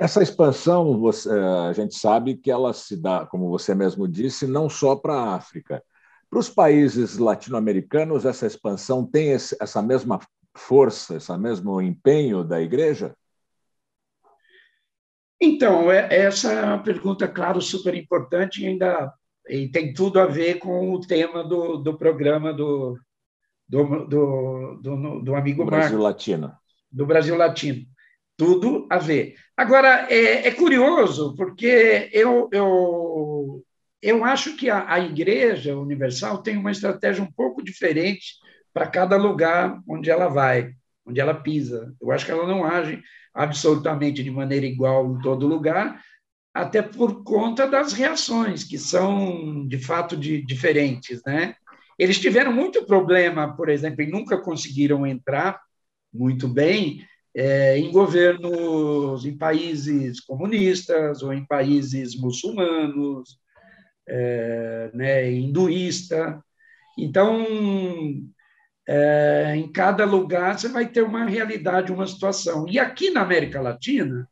[0.00, 4.68] Essa expansão, você, a gente sabe que ela se dá, como você mesmo disse, não
[4.68, 5.82] só para a África.
[6.30, 10.20] Para os países latino-americanos, essa expansão tem esse, essa mesma
[10.56, 13.12] força, esse mesmo empenho da igreja?
[15.40, 19.12] Então, é, essa é uma pergunta, claro, super importante e ainda
[19.48, 22.98] e tem tudo a ver com o tema do, do programa do,
[23.66, 26.52] do, do, do, do amigo Brasil Latino.
[26.92, 27.86] Do Brasil Latino
[28.38, 29.34] tudo a ver.
[29.56, 33.64] Agora, é, é curioso, porque eu, eu,
[34.00, 38.36] eu acho que a, a Igreja Universal tem uma estratégia um pouco diferente
[38.72, 40.70] para cada lugar onde ela vai,
[41.04, 41.92] onde ela pisa.
[42.00, 43.02] Eu acho que ela não age
[43.34, 46.00] absolutamente de maneira igual em todo lugar,
[46.54, 51.20] até por conta das reações, que são, de fato, de, diferentes.
[51.26, 51.56] Né?
[51.98, 55.60] Eles tiveram muito problema, por exemplo, e nunca conseguiram entrar
[56.12, 57.04] muito bem
[57.40, 63.38] é, em governos, em países comunistas ou em países muçulmanos,
[64.08, 66.42] é, né, hinduísta.
[66.98, 67.46] Então,
[68.88, 72.66] é, em cada lugar você vai ter uma realidade, uma situação.
[72.68, 74.28] E aqui na América Latina,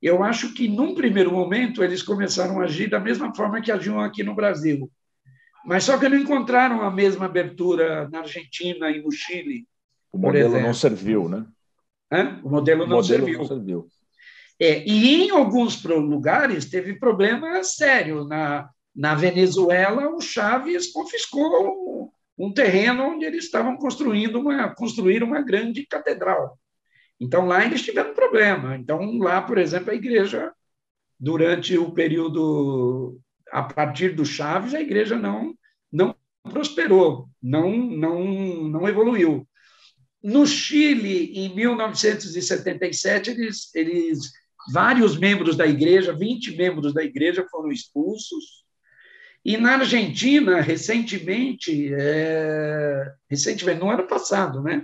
[0.00, 4.00] eu acho que num primeiro momento eles começaram a agir da mesma forma que agiam
[4.00, 4.90] aqui no Brasil.
[5.66, 9.66] Mas só que não encontraram a mesma abertura na Argentina e no Chile.
[10.10, 11.44] O modelo não serviu, né?
[12.10, 12.40] Hã?
[12.42, 13.38] O modelo não o modelo serviu.
[13.38, 13.88] Não serviu.
[14.58, 18.26] É, e em alguns lugares teve problemas sérios.
[18.28, 25.22] Na, na Venezuela, o Chaves confiscou um, um terreno onde eles estavam construindo uma, construir
[25.22, 26.58] uma grande catedral.
[27.20, 28.76] Então, lá eles tiveram problema.
[28.76, 30.52] Então, lá, por exemplo, a igreja,
[31.18, 33.18] durante o período,
[33.50, 35.54] a partir do Chaves, a igreja não,
[35.92, 38.24] não prosperou, não, não,
[38.68, 39.46] não evoluiu.
[40.22, 44.32] No Chile, em 1977, eles, eles,
[44.72, 48.64] vários membros da igreja, 20 membros da igreja foram expulsos.
[49.44, 54.82] E na Argentina, recentemente, é, recentemente, no ano passado, né,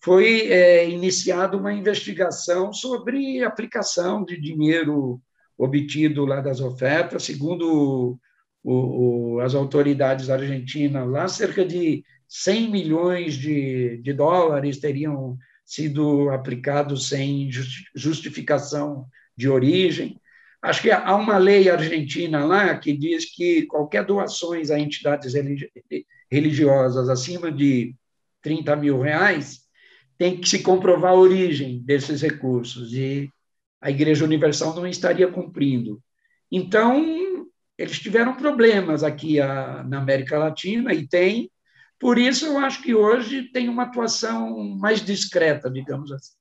[0.00, 5.20] foi é, iniciada uma investigação sobre aplicação de dinheiro
[5.56, 8.18] obtido lá das ofertas, segundo
[8.62, 16.30] o, o, as autoridades argentinas lá, cerca de 100 milhões de, de dólares teriam sido
[16.30, 17.50] aplicados sem
[17.94, 19.06] justificação
[19.36, 20.20] de origem.
[20.62, 25.34] Acho que há uma lei argentina lá que diz que qualquer doações a entidades
[26.30, 27.94] religiosas acima de
[28.42, 29.66] 30 mil reais
[30.18, 33.30] tem que se comprovar a origem desses recursos e
[33.80, 36.02] a Igreja Universal não estaria cumprindo.
[36.50, 37.46] Então,
[37.76, 41.50] eles tiveram problemas aqui a, na América Latina e tem,
[41.98, 46.34] por isso eu acho que hoje tem uma atuação mais discreta, digamos assim.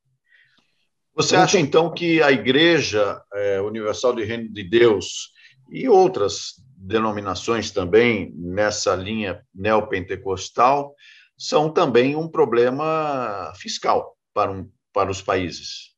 [1.15, 5.31] Você acha então que a Igreja é, Universal do Reino de Deus
[5.69, 10.93] e outras denominações também nessa linha neopentecostal
[11.37, 15.95] são também um problema fiscal para, um, para os países.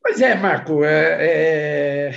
[0.00, 0.84] Pois é, Marco.
[0.84, 2.14] É, é...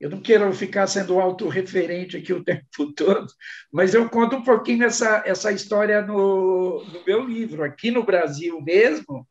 [0.00, 3.26] Eu não quero ficar sendo autorreferente aqui o tempo todo,
[3.70, 7.62] mas eu conto um pouquinho essa, essa história no, no meu livro.
[7.62, 9.28] Aqui no Brasil mesmo,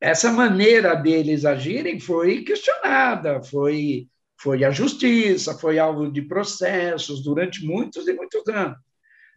[0.00, 4.08] essa maneira deles agirem foi questionada, foi,
[4.40, 8.78] foi a justiça, foi alvo de processos durante muitos e muitos anos.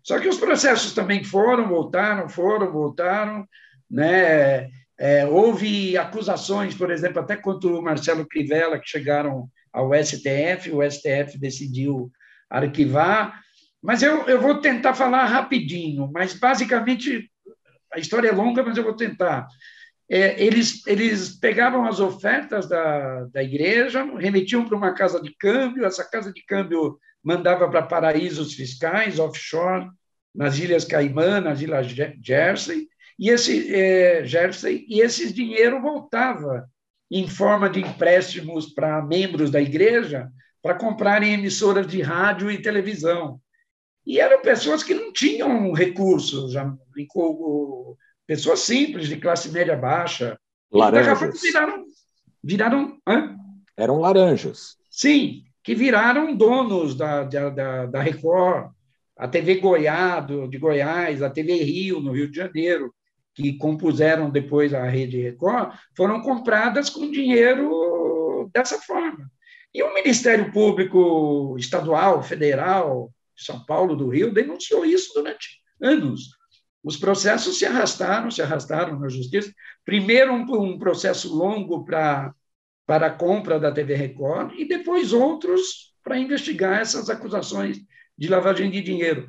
[0.01, 3.45] Só que os processos também foram, voltaram, foram, voltaram,
[3.89, 4.69] né?
[4.97, 10.81] É, houve acusações, por exemplo, até contra o Marcelo Crivella, que chegaram ao STF, o
[10.89, 12.11] STF decidiu
[12.49, 13.41] arquivar,
[13.81, 17.29] mas eu, eu vou tentar falar rapidinho, mas basicamente
[17.91, 19.47] a história é longa, mas eu vou tentar.
[20.09, 25.85] É, eles, eles pegavam as ofertas da, da igreja, remetiam para uma casa de câmbio,
[25.85, 29.89] essa casa de câmbio mandava para paraísos fiscais, offshore,
[30.35, 31.87] nas Ilhas Caimã, nas Ilhas
[32.21, 36.67] Jersey, e esse é, Jersey, e esse dinheiro voltava
[37.15, 40.31] em forma de empréstimos para membros da igreja
[40.63, 43.39] para comprarem emissoras de rádio e televisão.
[44.03, 46.73] E eram pessoas que não tinham recursos, já,
[48.25, 50.39] pessoas simples, de classe média baixa.
[50.71, 51.39] Laranjas.
[51.39, 51.85] Viraram,
[52.43, 53.35] viraram hã?
[53.77, 54.75] Eram laranjas.
[54.89, 58.71] Sim, que viraram donos da, da, da Record,
[59.15, 62.91] a TV Goiás, de Goiás, a TV Rio, no Rio de Janeiro,
[63.33, 69.29] que compuseram depois a Rede Record, foram compradas com dinheiro dessa forma.
[69.73, 76.29] E o Ministério Público Estadual, Federal, São Paulo, do Rio, denunciou isso durante anos.
[76.83, 79.51] Os processos se arrastaram, se arrastaram na justiça.
[79.83, 82.33] Primeiro, um processo longo para
[82.85, 87.79] para a compra da TV Record e depois outros para investigar essas acusações
[88.17, 89.27] de lavagem de dinheiro.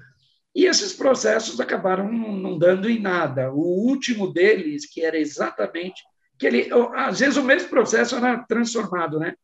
[0.54, 3.52] E esses processos acabaram não dando em nada.
[3.52, 6.02] O último deles, que era exatamente
[6.38, 9.34] que ele, às vezes o mesmo processo era transformado, né?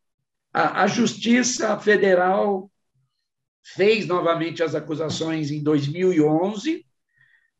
[0.52, 2.70] A, a Justiça Federal
[3.62, 6.84] fez novamente as acusações em 2011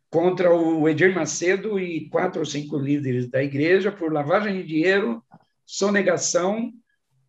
[0.09, 5.23] contra o Edir Macedo e quatro ou cinco líderes da igreja por lavagem de dinheiro,
[5.65, 6.73] sonegação,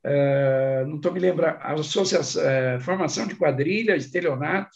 [0.04, 4.72] uh, não estou me lembrando, associação, uh, formação de quadrilha, estelionato,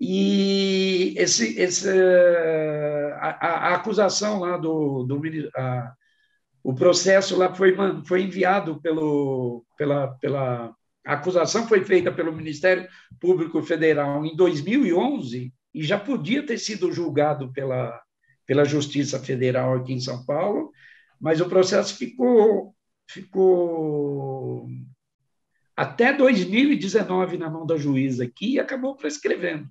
[0.00, 1.88] e esse, esse,
[3.20, 3.28] a,
[3.68, 5.20] a acusação lá do, do
[5.54, 5.92] a,
[6.62, 7.76] o processo lá foi,
[8.06, 10.74] foi enviado pelo, pela, pela
[11.06, 12.88] a acusação foi feita pelo Ministério
[13.20, 18.00] Público Federal em 2011 e já podia ter sido julgado pela,
[18.46, 20.70] pela Justiça Federal aqui em São Paulo,
[21.20, 22.74] mas o processo ficou,
[23.08, 24.66] ficou
[25.76, 29.68] até 2019 na mão da juíza aqui e acabou prescrevendo.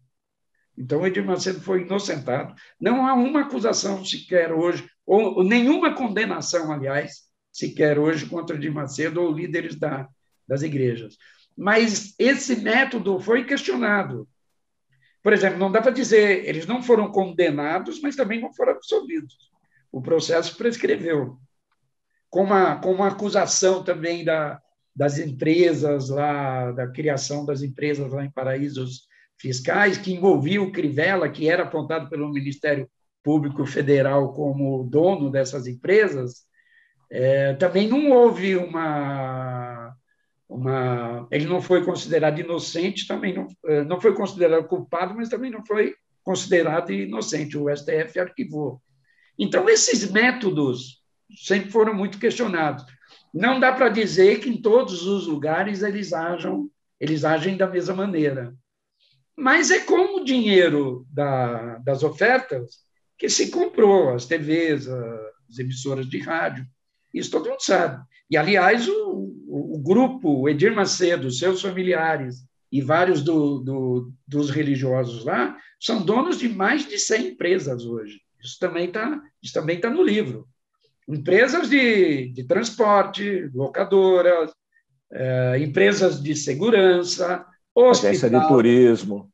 [0.79, 2.55] Então, Edir Macedo foi inocentado.
[2.79, 9.21] Não há uma acusação sequer hoje, ou nenhuma condenação, aliás, sequer hoje contra Edir Macedo
[9.21, 10.07] ou líderes da,
[10.47, 11.17] das igrejas.
[11.57, 14.25] Mas esse método foi questionado.
[15.21, 19.35] Por exemplo, não dá para dizer, eles não foram condenados, mas também não foram absolvidos.
[19.91, 21.37] O processo prescreveu.
[22.29, 24.61] Com uma, com uma acusação também da,
[24.95, 29.08] das empresas lá, da criação das empresas lá em paraísos
[29.39, 32.89] fiscais, que envolvia o Crivella, que era apontado pelo Ministério
[33.23, 36.43] Público Federal como dono dessas empresas,
[37.11, 39.93] é, também não houve uma,
[40.47, 41.27] uma.
[41.31, 45.65] Ele não foi considerado inocente, também não, é, não foi considerado culpado, mas também não
[45.65, 47.57] foi considerado inocente.
[47.57, 48.81] O STF arquivou.
[49.37, 51.01] Então, esses métodos
[51.35, 52.85] sempre foram muito questionados.
[53.33, 56.69] Não dá para dizer que em todos os lugares eles ajam,
[56.99, 58.53] eles agem da mesma maneira.
[59.39, 62.79] Mas é com o dinheiro da, das ofertas
[63.17, 66.65] que se comprou as TVs, as emissoras de rádio.
[67.13, 68.03] Isso todo mundo sabe.
[68.29, 75.23] E, aliás, o, o grupo, Edir Macedo, seus familiares e vários do, do, dos religiosos
[75.23, 78.19] lá, são donos de mais de 100 empresas hoje.
[78.43, 79.21] Isso também está
[79.81, 80.47] tá no livro.
[81.07, 84.51] Empresas de, de transporte, locadoras,
[85.11, 87.45] é, empresas de segurança,
[87.79, 89.31] Hospital, Agência de turismo.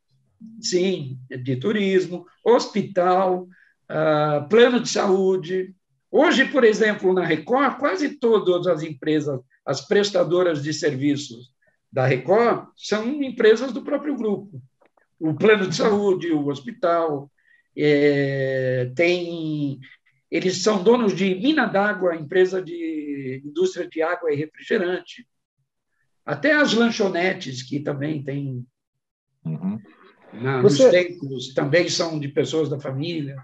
[0.61, 3.47] Sim, de turismo, hospital,
[3.89, 5.73] uh, plano de saúde.
[6.11, 11.51] Hoje, por exemplo, na Record, quase todas as empresas, as prestadoras de serviços
[11.91, 14.61] da Record, são empresas do próprio grupo.
[15.19, 17.31] O plano de saúde, o hospital,
[17.75, 19.79] é, tem,
[20.29, 25.27] eles são donos de mina d'água, empresa de indústria de água e refrigerante.
[26.25, 28.65] Até as lanchonetes, que também tem
[29.45, 29.79] uhum.
[30.33, 30.83] na, Você...
[30.83, 33.35] nos templos, também são de pessoas da família.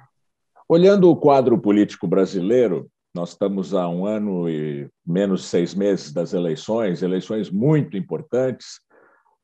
[0.67, 6.33] Olhando o quadro político brasileiro, nós estamos há um ano e menos seis meses das
[6.33, 8.79] eleições, eleições muito importantes.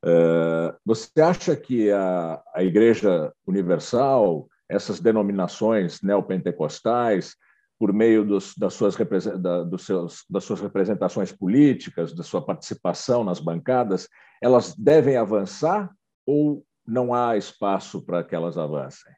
[0.05, 7.35] Eh, você acha que a, a Igreja Universal, essas denominações neopentecostais,
[7.79, 8.95] por meio dos, das, suas,
[9.39, 14.07] da, dos seus, das suas representações políticas, da sua participação nas bancadas,
[14.41, 15.89] elas devem avançar
[16.25, 19.11] ou não há espaço para que elas avancem?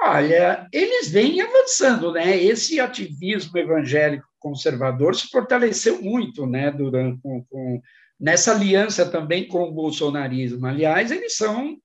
[0.00, 2.36] Olha, eles vêm avançando, né?
[2.36, 6.70] Esse ativismo evangélico conservador se fortaleceu muito, né?
[6.70, 7.82] Durante, com, com,
[8.18, 10.64] nessa aliança também com o bolsonarismo.
[10.66, 11.76] Aliás, eles são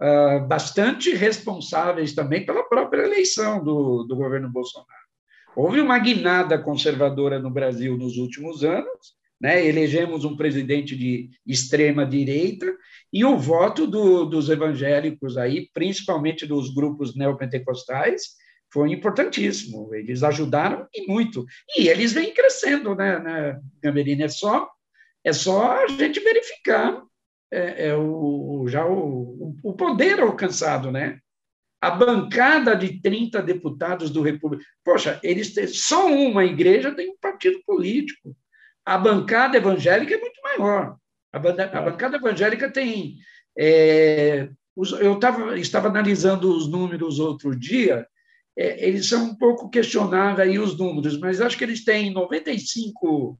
[0.00, 5.04] uh, bastante responsáveis também pela própria eleição do, do governo Bolsonaro.
[5.56, 9.64] Houve uma guinada conservadora no Brasil nos últimos anos, né?
[9.64, 12.66] elegemos um presidente de extrema direita
[13.12, 18.34] e o voto do, dos evangélicos aí, principalmente dos grupos neopentecostais,
[18.72, 19.94] foi importantíssimo.
[19.94, 21.46] Eles ajudaram e muito.
[21.78, 24.24] E eles vêm crescendo, né, né Gamberina?
[24.24, 24.68] É só,
[25.22, 27.00] é só a gente verificar
[27.54, 31.20] é, é o, já o, o poder alcançado, né?
[31.80, 34.64] A bancada de 30 deputados do República.
[34.82, 38.34] Poxa, eles têm, só uma igreja tem um partido político.
[38.84, 40.96] A bancada evangélica é muito maior.
[41.32, 43.16] A, banda, a bancada evangélica tem.
[43.56, 44.48] É,
[45.00, 48.06] eu tava, estava analisando os números outro dia,
[48.56, 53.38] é, eles são um pouco questionáveis aí os números, mas acho que eles têm 95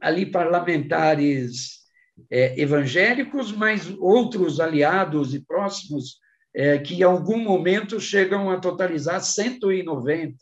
[0.00, 1.85] ali parlamentares
[2.30, 6.18] é, evangélicos, mas outros aliados e próximos
[6.54, 10.36] é, que em algum momento chegam a totalizar 190.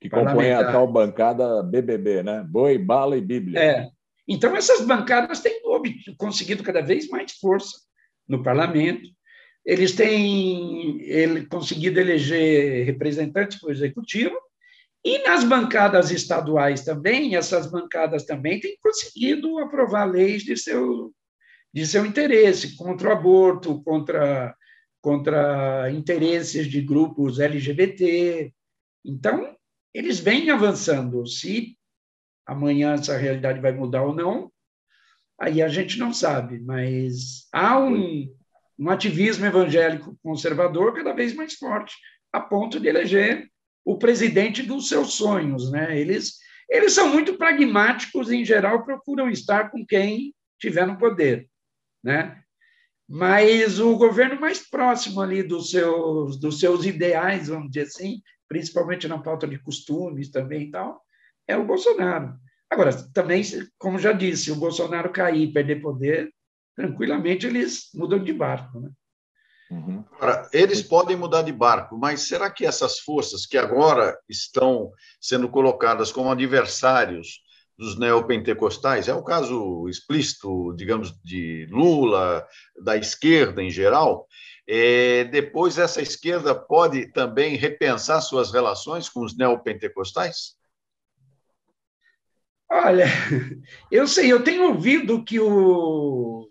[0.00, 2.44] Que compõem a tal bancada BBB, né?
[2.48, 3.60] Boi, bala e Bíblia.
[3.60, 3.88] É.
[4.26, 5.60] Então, essas bancadas têm
[6.16, 7.78] conseguido cada vez mais força
[8.26, 9.08] no parlamento.
[9.64, 14.36] Eles têm ele, conseguido eleger representantes para o executivo,
[15.04, 21.14] e nas bancadas estaduais também, essas bancadas também têm conseguido aprovar leis de seu,
[21.72, 24.54] de seu interesse, contra o aborto, contra,
[25.00, 28.52] contra interesses de grupos LGBT.
[29.02, 29.56] Então,
[29.94, 31.26] eles vêm avançando.
[31.26, 31.78] Se
[32.46, 34.52] amanhã essa realidade vai mudar ou não,
[35.38, 38.30] aí a gente não sabe, mas há um,
[38.78, 41.94] um ativismo evangélico conservador cada vez mais forte,
[42.30, 43.50] a ponto de eleger
[43.84, 45.70] o presidente dos seus sonhos.
[45.70, 45.98] Né?
[45.98, 51.48] Eles, eles são muito pragmáticos, em geral, procuram estar com quem tiver no poder.
[52.02, 52.40] Né?
[53.08, 59.08] Mas o governo mais próximo ali dos seus, dos seus ideais, vamos dizer assim, principalmente
[59.08, 61.02] na pauta de costumes também e tal,
[61.48, 62.38] é o Bolsonaro.
[62.70, 63.42] Agora, também,
[63.78, 66.32] como já disse, se o Bolsonaro cair perder poder,
[66.76, 68.78] tranquilamente eles mudam de barco.
[68.78, 68.90] Né?
[69.70, 70.04] Uhum.
[70.52, 74.90] eles podem mudar de barco, mas será que essas forças que agora estão
[75.20, 77.40] sendo colocadas como adversários
[77.78, 82.46] dos neopentecostais, é o caso explícito, digamos, de Lula,
[82.82, 84.26] da esquerda em geral,
[84.68, 90.56] é, depois essa esquerda pode também repensar suas relações com os neopentecostais?
[92.70, 93.06] Olha,
[93.90, 96.49] eu sei, eu tenho ouvido que o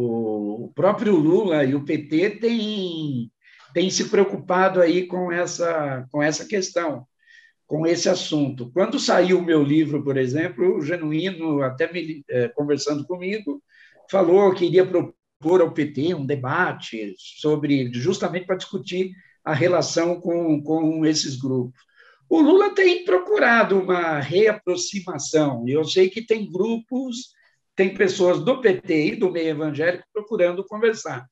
[0.00, 3.30] o próprio Lula e o PT têm,
[3.72, 7.06] têm se preocupado aí com essa, com essa questão,
[7.66, 8.70] com esse assunto.
[8.72, 13.62] Quando saiu o meu livro, por exemplo, o Genuíno, até me, é, conversando comigo,
[14.10, 19.12] falou que iria propor ao PT um debate sobre, justamente para discutir
[19.44, 21.80] a relação com, com esses grupos.
[22.28, 27.32] O Lula tem procurado uma reaproximação, eu sei que tem grupos
[27.80, 31.26] tem pessoas do PT e do meio evangélico procurando conversar.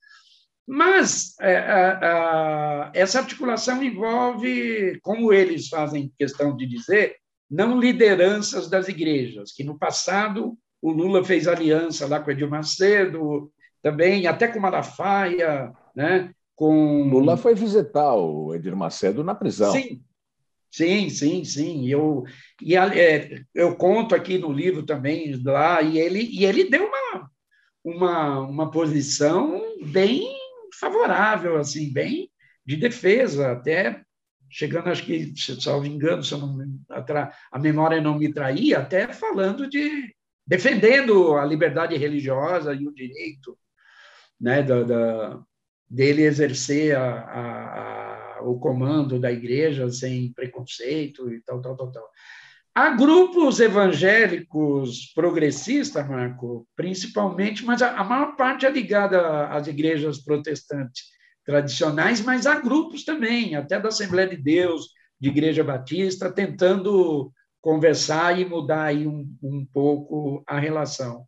[0.67, 7.17] Mas é, a, a, essa articulação envolve, como eles fazem questão de dizer,
[7.51, 13.53] não lideranças das igrejas, que no passado o Lula fez aliança lá com Edir Macedo,
[13.83, 16.31] também até com Malafaia, né?
[16.57, 19.71] Com Lula foi visitar o Edir Macedo na prisão.
[19.71, 20.03] Sim,
[20.79, 21.89] Sim, sim, sim.
[21.89, 22.23] Eu,
[22.63, 27.31] e, é, eu conto aqui no livro também, lá, e ele, e ele deu uma,
[27.85, 30.23] uma, uma posição bem
[30.79, 32.31] favorável, assim, bem,
[32.65, 34.03] de defesa, até
[34.49, 36.57] chegando, acho que, salvo engano, se não,
[37.51, 40.15] a memória não me traía, até falando de
[40.47, 43.59] defendendo a liberdade religiosa e o direito
[44.41, 45.41] né, da, da
[45.91, 52.11] dele exercer a, a, o comando da igreja sem preconceito e tal, tal, tal, tal.
[52.75, 60.19] Há grupos evangélicos progressistas, Marco, principalmente, mas a, a maior parte é ligada às igrejas
[60.19, 61.07] protestantes
[61.45, 68.39] tradicionais, mas há grupos também, até da Assembleia de Deus, de Igreja Batista, tentando conversar
[68.39, 71.27] e mudar aí um, um pouco a relação.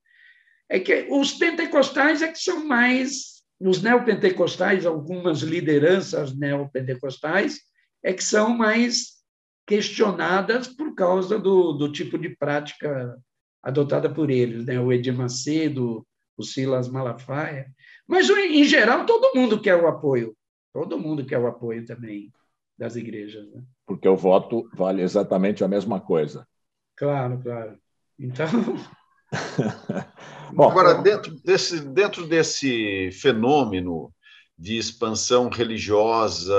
[0.69, 7.61] É que os pentecostais é que são mais, os neopentecostais, algumas lideranças neopentecostais,
[8.03, 9.21] é que são mais
[9.67, 13.17] questionadas por causa do, do tipo de prática
[13.63, 14.81] adotada por eles, né?
[14.81, 16.07] o Edir Macedo,
[16.37, 17.71] o Silas Malafaia.
[18.09, 20.35] Mas, em geral, todo mundo quer o apoio.
[20.73, 22.33] Todo mundo quer o apoio também
[22.79, 23.49] das igrejas.
[23.51, 23.63] Né?
[23.87, 26.49] Porque o voto vale exatamente a mesma coisa.
[26.97, 27.79] Claro, claro.
[28.19, 28.49] Então.
[30.53, 34.13] Bom, Agora, dentro desse, dentro desse fenômeno
[34.61, 36.55] de expansão religiosa,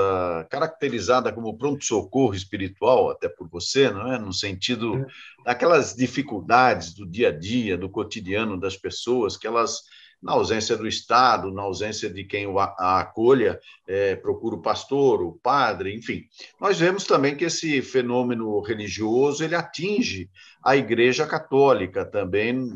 [0.50, 4.18] caracterizada como pronto-socorro espiritual, até por você, não é?
[4.18, 5.06] no sentido é.
[5.44, 9.82] daquelas dificuldades do dia a dia, do cotidiano das pessoas, que elas,
[10.20, 15.38] na ausência do Estado, na ausência de quem a acolha, é, procura o pastor, o
[15.40, 16.24] padre, enfim.
[16.60, 20.28] Nós vemos também que esse fenômeno religioso ele atinge
[20.64, 22.68] a Igreja Católica também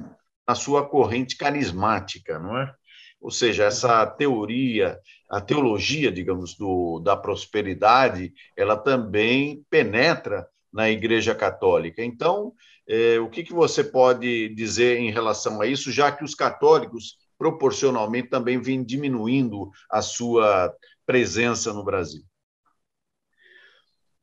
[0.46, 2.72] na sua corrente carismática, não é?
[3.20, 11.34] Ou seja, essa teoria, a teologia, digamos, do, da prosperidade, ela também penetra na Igreja
[11.34, 12.04] Católica.
[12.04, 12.52] Então,
[12.86, 17.16] é, o que, que você pode dizer em relação a isso, já que os católicos,
[17.38, 20.72] proporcionalmente, também vêm diminuindo a sua
[21.04, 22.22] presença no Brasil?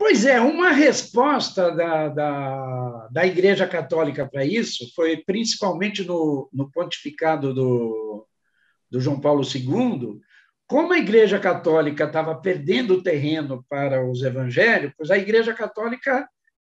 [0.05, 6.69] Pois é, uma resposta da, da, da Igreja Católica para isso foi principalmente no, no
[6.69, 8.27] pontificado do,
[8.91, 10.19] do João Paulo II,
[10.67, 16.27] como a Igreja Católica estava perdendo terreno para os evangélicos, a Igreja Católica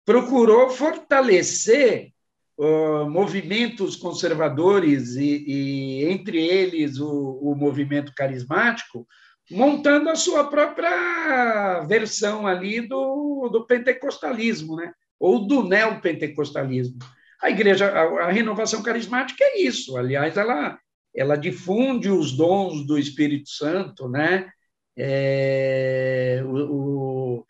[0.06, 2.12] procurou fortalecer
[2.60, 9.08] uh, movimentos conservadores e, e, entre eles, o, o movimento carismático,
[9.52, 14.92] montando a sua própria versão ali do, do pentecostalismo, né?
[15.20, 17.00] ou do neopentecostalismo.
[17.42, 19.98] A igreja, a, a renovação carismática é isso.
[19.98, 20.78] Aliás, ela
[21.16, 24.50] ela difunde os dons do Espírito Santo, né?
[24.98, 27.46] É, o, o,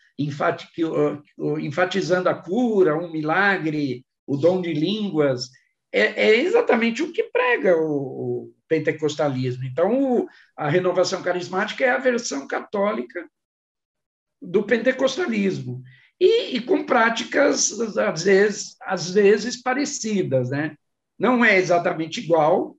[1.38, 5.50] o, enfatizando a cura, um milagre, o dom de línguas,
[5.96, 9.64] é, é exatamente o que prega o, o pentecostalismo.
[9.64, 10.28] Então,
[10.58, 13.26] a renovação carismática é a versão católica
[14.42, 15.82] do pentecostalismo.
[16.20, 20.50] E, e, com práticas, às vezes, às vezes parecidas.
[20.50, 20.76] Né?
[21.18, 22.76] Não é exatamente igual,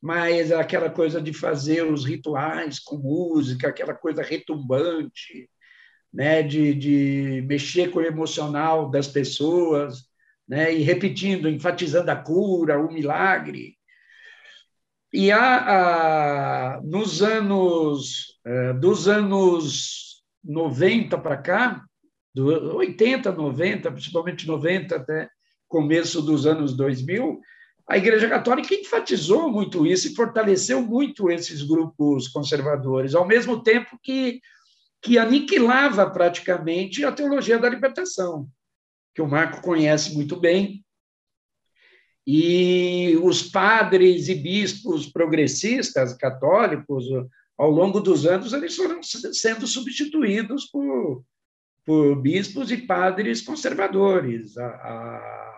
[0.00, 5.50] mas aquela coisa de fazer os rituais com música, aquela coisa retumbante,
[6.12, 10.11] né, de, de mexer com o emocional das pessoas,
[10.48, 13.76] né, e repetindo, enfatizando a cura, o milagre.
[15.12, 21.84] E há, nos anos, é, dos anos 90 para cá,
[22.34, 25.28] do 80, 90, principalmente 90 até
[25.68, 27.40] começo dos anos 2000,
[27.88, 33.98] a Igreja Católica enfatizou muito isso e fortaleceu muito esses grupos conservadores, ao mesmo tempo
[34.02, 34.40] que,
[35.02, 38.48] que aniquilava praticamente a teologia da libertação,
[39.14, 40.84] que o Marco conhece muito bem.
[42.26, 47.04] E os padres e bispos progressistas católicos,
[47.58, 51.24] ao longo dos anos, eles foram sendo substituídos por,
[51.84, 54.56] por bispos e padres conservadores.
[54.56, 55.52] A, a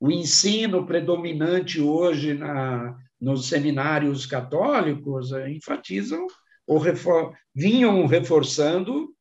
[0.00, 6.26] o ensino predominante hoje na, nos seminários católicos eh, enfatizam
[6.66, 9.12] ou refor vinham reforçando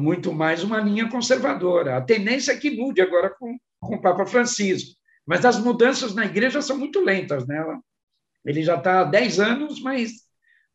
[0.00, 1.96] muito mais uma linha conservadora.
[1.96, 4.96] A tendência é que mude agora com, com o Papa Francisco,
[5.26, 7.46] mas as mudanças na igreja são muito lentas.
[7.46, 7.64] Né?
[8.44, 10.12] Ele já está há 10 anos, mas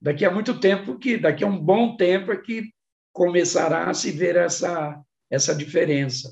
[0.01, 2.71] daqui a muito tempo, que daqui a um bom tempo é que
[3.11, 6.29] começará a se ver essa, essa diferença.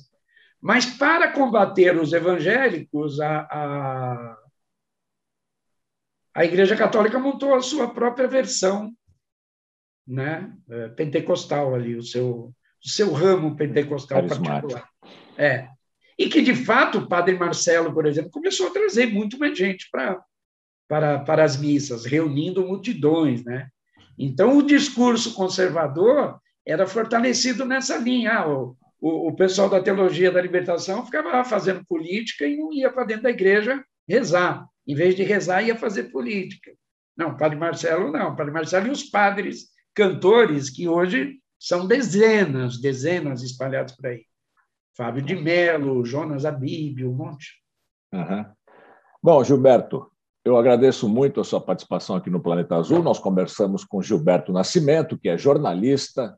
[0.62, 4.38] Mas para combater os evangélicos, a, a,
[6.34, 8.92] a Igreja Católica montou a sua própria versão
[10.08, 12.54] né, é, pentecostal ali, o seu,
[12.84, 14.90] o seu ramo pentecostal particular.
[15.38, 15.68] É.
[16.18, 19.90] E que, de fato, o padre Marcelo, por exemplo, começou a trazer muito mais gente
[19.92, 20.22] para,
[20.88, 23.44] para, para as missas, reunindo multidões.
[23.44, 23.68] Né?
[24.18, 28.40] Então, o discurso conservador era fortalecido nessa linha.
[28.40, 32.90] Ah, o, o, o pessoal da teologia da libertação ficava fazendo política e não ia
[32.90, 34.66] para dentro da igreja rezar.
[34.88, 36.72] Em vez de rezar, ia fazer política.
[37.18, 38.36] Não, Padre Marcelo não.
[38.36, 44.26] Padre Marcelo e os padres cantores, que hoje são dezenas, dezenas espalhados por aí.
[44.96, 47.62] Fábio de Mello, Jonas Abíbio, um monte.
[48.14, 48.46] Uhum.
[49.24, 50.10] Bom, Gilberto,
[50.44, 53.02] eu agradeço muito a sua participação aqui no Planeta Azul.
[53.02, 56.38] Nós conversamos com Gilberto Nascimento, que é jornalista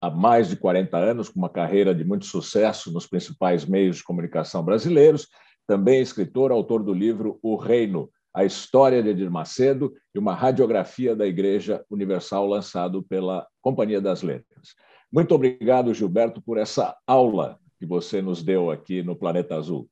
[0.00, 4.04] há mais de 40 anos, com uma carreira de muito sucesso nos principais meios de
[4.04, 5.28] comunicação brasileiros,
[5.66, 11.16] também escritor, autor do livro O Reino, a história de Edir Macedo e uma radiografia
[11.16, 14.74] da Igreja Universal lançado pela Companhia das Letras.
[15.10, 19.88] Muito obrigado, Gilberto, por essa aula que você nos deu aqui no Planeta Azul.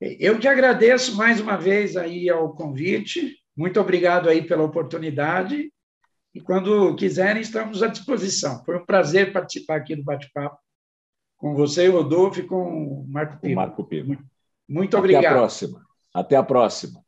[0.00, 3.36] Eu te agradeço mais uma vez aí ao convite.
[3.54, 5.70] Muito obrigado aí pela oportunidade.
[6.34, 8.64] E quando quiserem, estamos à disposição.
[8.64, 10.56] Foi um prazer participar aqui do bate-papo
[11.36, 13.54] com você, Rodolfo, e com o Marco Piva.
[13.56, 14.06] Marco Piva.
[14.06, 14.24] Muito,
[14.66, 15.24] muito obrigado.
[15.26, 15.84] Até a próxima.
[16.14, 17.04] Até a próxima.